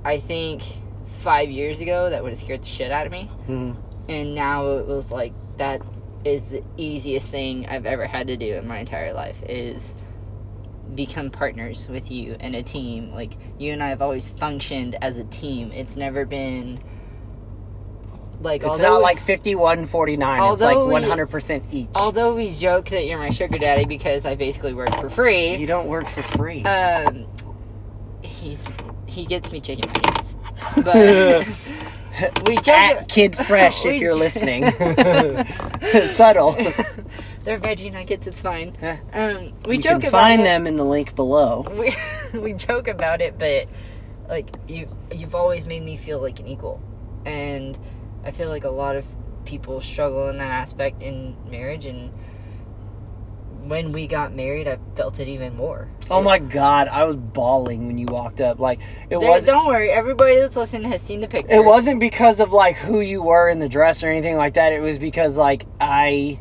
[0.05, 0.63] i think
[1.07, 3.77] five years ago that would have scared the shit out of me Mhm.
[4.09, 5.81] and now it was like that
[6.25, 9.95] is the easiest thing I've ever had to do in my entire life is
[10.95, 13.13] become partners with you and a team.
[13.13, 15.71] Like you and I have always functioned as a team.
[15.73, 16.81] It's never been
[18.41, 20.53] like It's not like 51 49.
[20.53, 21.89] It's like 100% each.
[21.95, 25.57] although we joke that you're my sugar daddy because I basically work for free.
[25.57, 26.63] you don't work for free.
[26.65, 27.27] Um,
[28.23, 28.69] he's
[29.07, 30.37] he gets me chicken nuggets,
[30.85, 31.47] but
[32.47, 32.69] we joke.
[32.69, 34.71] At Kidfresh, if you're listening.
[36.09, 36.53] Subtle.
[37.45, 38.27] They're veggie nuggets.
[38.27, 38.77] It's fine.
[39.13, 40.45] Um, we you joke can about find it.
[40.45, 41.67] them in the link below.
[41.79, 41.93] We
[42.39, 43.69] we joke about it, but
[44.29, 46.81] like you you've always made me feel like an equal,
[47.25, 47.79] and
[48.29, 49.07] I feel like a lot of
[49.47, 52.13] people struggle in that aspect in marriage and.
[53.65, 55.91] When we got married, I felt it even more.
[56.11, 58.59] Oh my god, I was bawling when you walked up.
[58.59, 61.55] Like it was don't worry, everybody that's listening has seen the picture.
[61.55, 64.73] it wasn't because of like who you were in the dress or anything like that.
[64.73, 66.41] It was because like I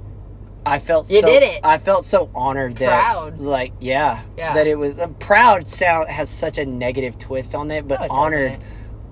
[0.65, 1.59] I felt You so did it.
[1.65, 3.39] I felt so honored that Proud.
[3.39, 4.53] like yeah, Yeah.
[4.53, 8.05] that it was uh, proud sound has such a negative twist on it, but No,
[8.05, 8.63] it honored doesn't.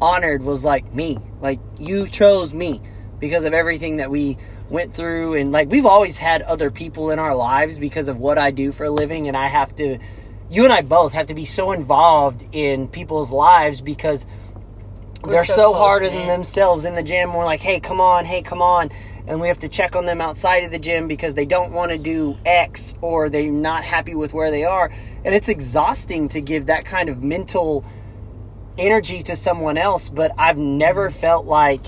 [0.05, 1.17] Honored was like me.
[1.41, 2.79] Like you chose me
[3.19, 4.37] because of everything that we
[4.69, 8.37] went through and like we've always had other people in our lives because of what
[8.37, 9.97] I do for a living and I have to
[10.49, 14.27] you and I both have to be so involved in people's lives because
[15.23, 17.33] We're they're so so, harder than themselves in the gym.
[17.33, 18.91] We're like, hey, come on, hey, come on.
[19.27, 21.91] And we have to check on them outside of the gym because they don't want
[21.91, 24.91] to do X or they're not happy with where they are.
[25.23, 27.83] And it's exhausting to give that kind of mental
[28.77, 30.09] energy to someone else.
[30.09, 31.81] But I've never felt like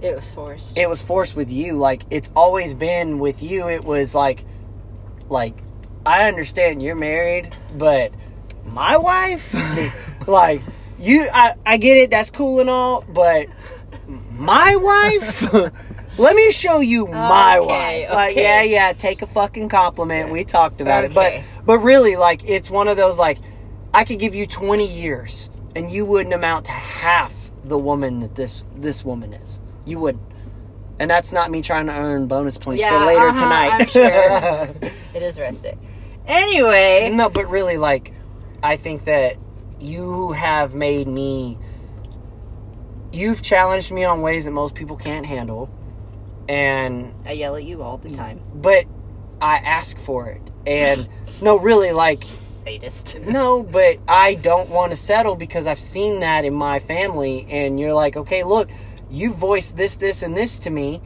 [0.00, 0.76] It was forced.
[0.78, 1.74] it was forced with you.
[1.76, 3.68] Like it's always been with you.
[3.68, 4.44] It was like,
[5.28, 5.54] like
[6.04, 8.12] I understand you're married, but
[8.64, 9.54] my wife,
[10.26, 10.62] like
[10.98, 12.10] you, I, I get it.
[12.10, 13.46] That's cool and all, but
[14.30, 15.52] my wife.
[16.18, 18.12] Let me show you my Okay, wife.
[18.14, 20.30] Like, yeah, yeah, take a fucking compliment.
[20.30, 21.14] We talked about it.
[21.14, 23.38] But but really, like, it's one of those like
[23.94, 28.34] I could give you twenty years and you wouldn't amount to half the woman that
[28.34, 29.60] this this woman is.
[29.84, 30.18] You would.
[30.98, 33.90] And that's not me trying to earn bonus points Yeah, for later uh-huh, tonight.
[33.90, 34.90] Sure.
[35.14, 35.76] It is day.
[36.26, 38.14] Anyway, no, but really, like,
[38.62, 39.36] I think that
[39.80, 41.58] you have made me.
[43.12, 45.68] You've challenged me on ways that most people can't handle,
[46.48, 48.40] and I yell at you all the time.
[48.54, 48.86] but
[49.40, 51.08] I ask for it, and
[51.40, 53.18] no, really, like, Sadist.
[53.26, 57.78] no, but I don't want to settle because I've seen that in my family, and
[57.80, 58.68] you're like, okay, look,
[59.10, 61.02] you voiced this, this, and this to me.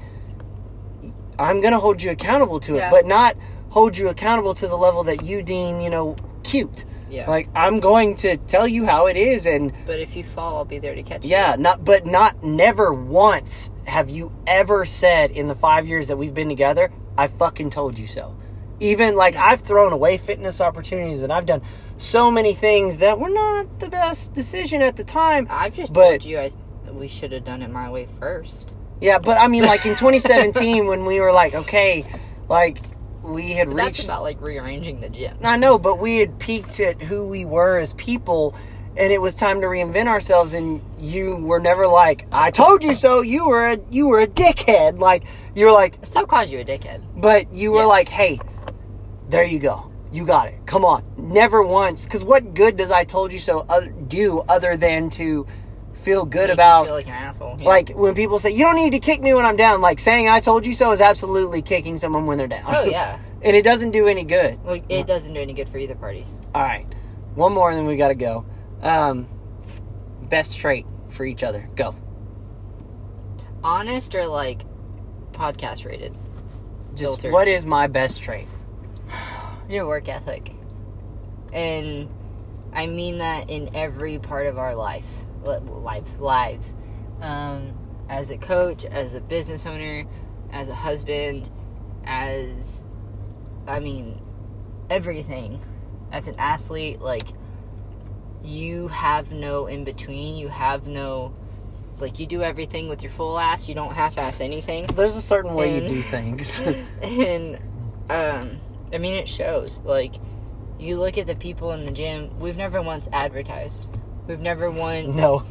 [1.38, 2.90] I'm gonna hold you accountable to it, Yeah.
[2.90, 3.36] but not
[3.70, 6.84] hold you accountable to the level that you deem, you know, cute.
[7.10, 7.28] Yeah.
[7.28, 10.64] Like I'm going to tell you how it is, and but if you fall, I'll
[10.64, 11.30] be there to catch you.
[11.30, 16.16] yeah, not but not never once have you ever said in the five years that
[16.16, 18.36] we've been together, I fucking told you so.
[18.80, 21.62] Even like I've thrown away fitness opportunities and I've done
[21.98, 25.46] so many things that were not the best decision at the time.
[25.50, 26.50] I've just But- told you I,
[26.92, 28.74] we should have done it my way first.
[29.00, 32.04] Yeah, but I mean like in 2017 when we were like, okay,
[32.48, 32.78] like
[33.22, 35.36] we had But that's reached about like rearranging the gym.
[35.42, 38.54] I know, but we had peaked at who we were as people,
[38.96, 40.54] and it was time to reinvent ourselves.
[40.54, 44.26] And you were never like, "I told you so." You were a you were a
[44.28, 44.98] dickhead.
[45.00, 45.24] Like
[45.56, 47.02] you're like, I still called you a dickhead.
[47.16, 47.88] but you were Yes.
[47.88, 48.38] like, "Hey,
[49.28, 49.90] there you go.
[50.12, 50.54] You got it.
[50.66, 54.76] Come on." Never once, because what good does "I told you so" other, do other
[54.76, 55.46] than to
[55.94, 56.86] feel good Make you about?
[56.86, 57.56] feel like an asshole.
[57.58, 57.66] Yeah.
[57.68, 60.28] like when people say you don't need to kick me when I'm down, like saying
[60.28, 62.64] "I told you so" is absolutely kicking someone when they're down.
[62.68, 64.58] oh yeah, and it doesn't do any good.
[64.64, 66.32] like it doesn't do any good for either parties.
[66.54, 66.86] All right,
[67.34, 68.44] one more, and then we got to go.
[68.82, 69.26] Um,
[70.22, 71.66] best trait for each other.
[71.74, 71.96] Go.
[73.64, 74.62] Honest or like
[75.32, 76.14] podcast rated.
[76.94, 77.30] Just Filter.
[77.32, 78.46] what is my best trait?
[79.68, 80.52] Your work ethic,
[81.52, 82.08] and
[82.72, 86.74] I mean that in every part of our lives, lives, lives.
[87.20, 87.72] Um,
[88.08, 90.04] as a coach, as a business owner,
[90.52, 91.50] as a husband,
[92.04, 92.84] as
[93.66, 94.22] I mean,
[94.90, 95.60] everything.
[96.12, 97.26] As an athlete, like
[98.44, 100.36] you have no in between.
[100.36, 101.34] You have no
[101.98, 103.66] like you do everything with your full ass.
[103.68, 106.60] You don't half ass anything There's a certain way And- you do things.
[107.02, 107.58] and
[108.08, 108.58] um
[108.92, 109.82] i mean it shows.
[109.84, 110.16] Like
[110.78, 112.38] you look at the people in the gym.
[112.38, 113.86] We've never once advertised.
[114.26, 115.44] We've never once no.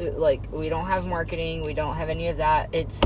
[0.00, 1.64] Uh, like we don't have marketing.
[1.64, 2.74] We don't have any of that.
[2.74, 3.00] It's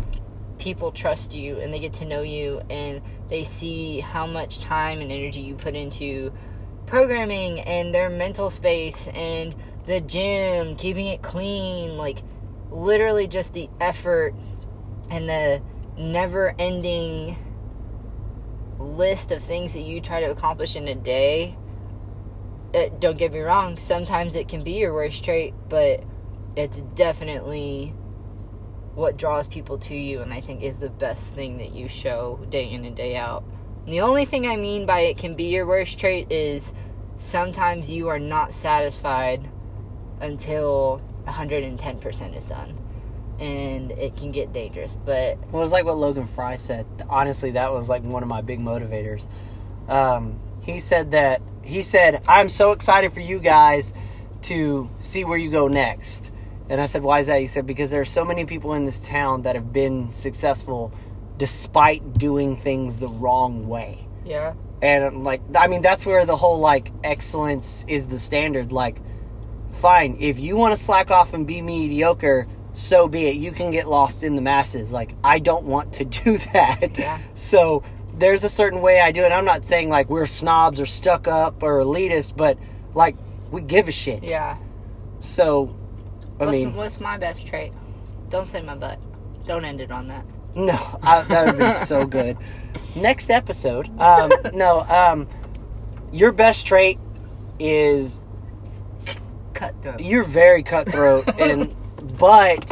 [0.58, 5.00] people trust you and they get to know you and they see how much time
[5.00, 6.32] and energy you put into
[6.86, 9.54] programming and their mental space and
[9.86, 12.18] the gym keeping it clean like
[12.70, 14.34] literally just the effort
[15.10, 15.60] and the
[15.98, 17.36] never ending
[18.78, 21.56] list of things that you try to accomplish in a day,
[22.72, 26.02] it, don't get me wrong, sometimes it can be your worst trait, but
[26.56, 27.94] it's definitely
[28.94, 32.44] what draws people to you and I think is the best thing that you show
[32.48, 33.44] day in and day out.
[33.84, 36.72] And the only thing I mean by it can be your worst trait is
[37.16, 39.48] sometimes you are not satisfied
[40.20, 42.83] until 110% is done.
[43.38, 46.86] And it can get dangerous, but Well, it's like what Logan Fry said.
[47.08, 49.26] Honestly, that was like one of my big motivators.
[49.88, 53.92] Um, he said that he said, "I'm so excited for you guys
[54.42, 56.30] to see where you go next."
[56.68, 58.84] And I said, "Why is that?" He said, "Because there are so many people in
[58.84, 60.92] this town that have been successful
[61.36, 64.54] despite doing things the wrong way." yeah.
[64.82, 68.70] And I'm like, I mean, that's where the whole like excellence is the standard.
[68.70, 68.98] Like,
[69.72, 73.36] fine, if you want to slack off and be mediocre, so be it.
[73.36, 74.92] You can get lost in the masses.
[74.92, 76.98] Like, I don't want to do that.
[76.98, 77.20] Yeah.
[77.36, 77.82] So
[78.18, 79.32] there's a certain way I do it.
[79.32, 82.58] I'm not saying like we're snobs or stuck up or elitist, but
[82.92, 83.16] like
[83.50, 84.22] we give a shit.
[84.22, 84.56] Yeah.
[85.20, 85.74] So,
[86.38, 87.72] I what's, mean, what's my best trait?
[88.28, 88.98] Don't say my butt.
[89.46, 90.24] Don't end it on that.
[90.54, 92.36] no, I, that would be so good.
[92.94, 95.28] Next episode, um, no, um,
[96.12, 96.98] your best trait
[97.58, 98.22] is
[99.54, 100.00] Cutthroat.
[100.00, 101.74] you're very cutthroat and
[102.18, 102.70] but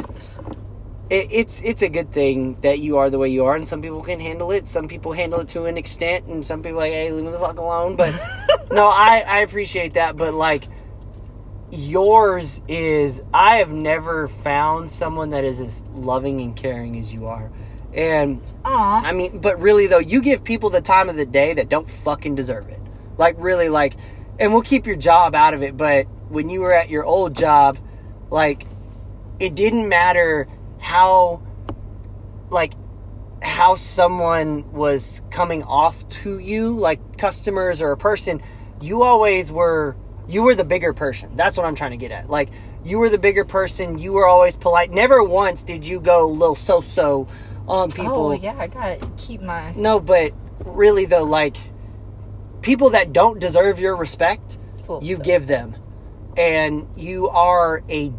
[1.10, 3.82] it, it's it's a good thing that you are the way you are and some
[3.82, 6.82] people can handle it some people handle it to an extent and some people are
[6.82, 8.12] like hey leave me the fuck alone but
[8.70, 10.68] no i i appreciate that but like
[11.70, 17.26] yours is i have never found someone that is as loving and caring as you
[17.26, 17.50] are
[17.94, 19.02] and Aw.
[19.04, 21.90] I mean, but really though, you give people the time of the day that don't
[21.90, 22.80] fucking deserve it.
[23.18, 23.96] Like really, like,
[24.38, 25.76] and we'll keep your job out of it.
[25.76, 27.78] But when you were at your old job,
[28.30, 28.66] like,
[29.42, 30.46] it didn't matter
[30.78, 31.42] how,
[32.48, 32.74] like,
[33.42, 38.40] how someone was coming off to you, like customers or a person.
[38.80, 39.96] You always were.
[40.28, 41.34] You were the bigger person.
[41.34, 42.30] That's what I'm trying to get at.
[42.30, 42.50] Like,
[42.84, 43.98] you were the bigger person.
[43.98, 44.92] You were always polite.
[44.92, 47.26] Never once did you go little so-so
[47.66, 48.26] on oh, people.
[48.26, 49.72] Oh yeah, I gotta keep my.
[49.74, 50.32] No, but
[50.64, 51.56] really though, like
[52.60, 55.26] people that don't deserve your respect, Full you self.
[55.26, 55.74] give them,
[56.36, 58.12] and you are a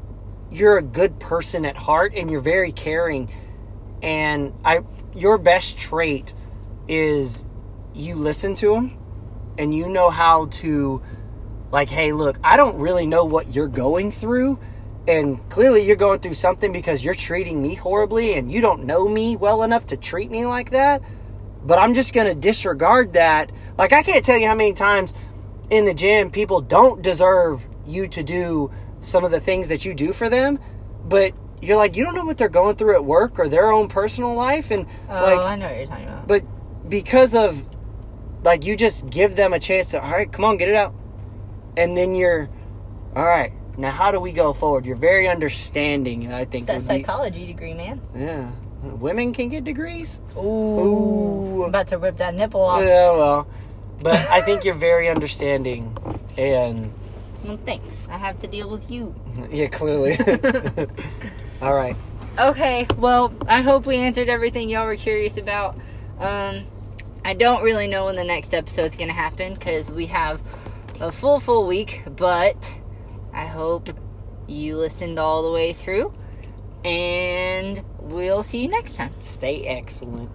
[0.54, 3.30] you're a good person at heart, and you're very caring.
[4.02, 4.82] And I,
[5.16, 6.34] your best trait
[6.88, 7.46] is
[7.94, 8.98] you listen to them,
[9.58, 11.02] and you know how to,
[11.72, 14.60] like, hey, look, I don't really know what you're going through.
[15.08, 19.08] And clearly, you're going through something because you're treating me horribly, and you don't know
[19.08, 21.02] me well enough to treat me like that
[21.66, 23.52] but I'm just going to disregard that.
[23.78, 25.14] Like, I can't tell you how many times
[25.70, 28.72] in the gym people don't deserve you to do
[29.04, 30.60] some of the things that you do for them,
[31.06, 33.88] but you're like, you don't know what they're going through at work or their own
[33.88, 34.72] personal life.
[34.72, 36.28] And, Oh, like, I know what you're talking about.
[36.28, 36.44] but
[36.90, 37.68] because of,
[38.44, 40.94] like, you just give them a chance to, all right, come on, get it out.
[41.78, 42.50] And then you're,
[43.16, 44.86] all right, now how do we go forward?
[44.86, 46.64] You're very understanding, I think.
[46.64, 48.02] It's that would be- psychology degree, man.
[48.16, 48.52] yeah.
[48.84, 50.20] Women can get degrees?
[50.36, 50.40] Ooh.
[50.42, 51.64] Ooh.
[51.64, 52.82] I'm about to rip that nipple off.
[52.82, 53.48] Yeah, well,
[54.02, 55.96] but I think you're very understanding,
[56.38, 56.94] and
[57.44, 58.08] Well, thanks.
[58.10, 59.14] I have to deal with you.
[59.52, 60.18] yeah, clearly.
[61.62, 61.96] All right,
[62.40, 65.76] Okay, well, I hope we answered everything y'all were curious about.
[66.20, 66.64] Um,
[67.24, 70.42] I don't really know when the next episode's gonna happen because we have
[71.00, 72.74] a full, full week, but
[73.34, 73.90] I hope
[74.48, 76.12] you listened all the way through,
[76.84, 79.14] and we'll see you next time.
[79.20, 80.32] stay excellent.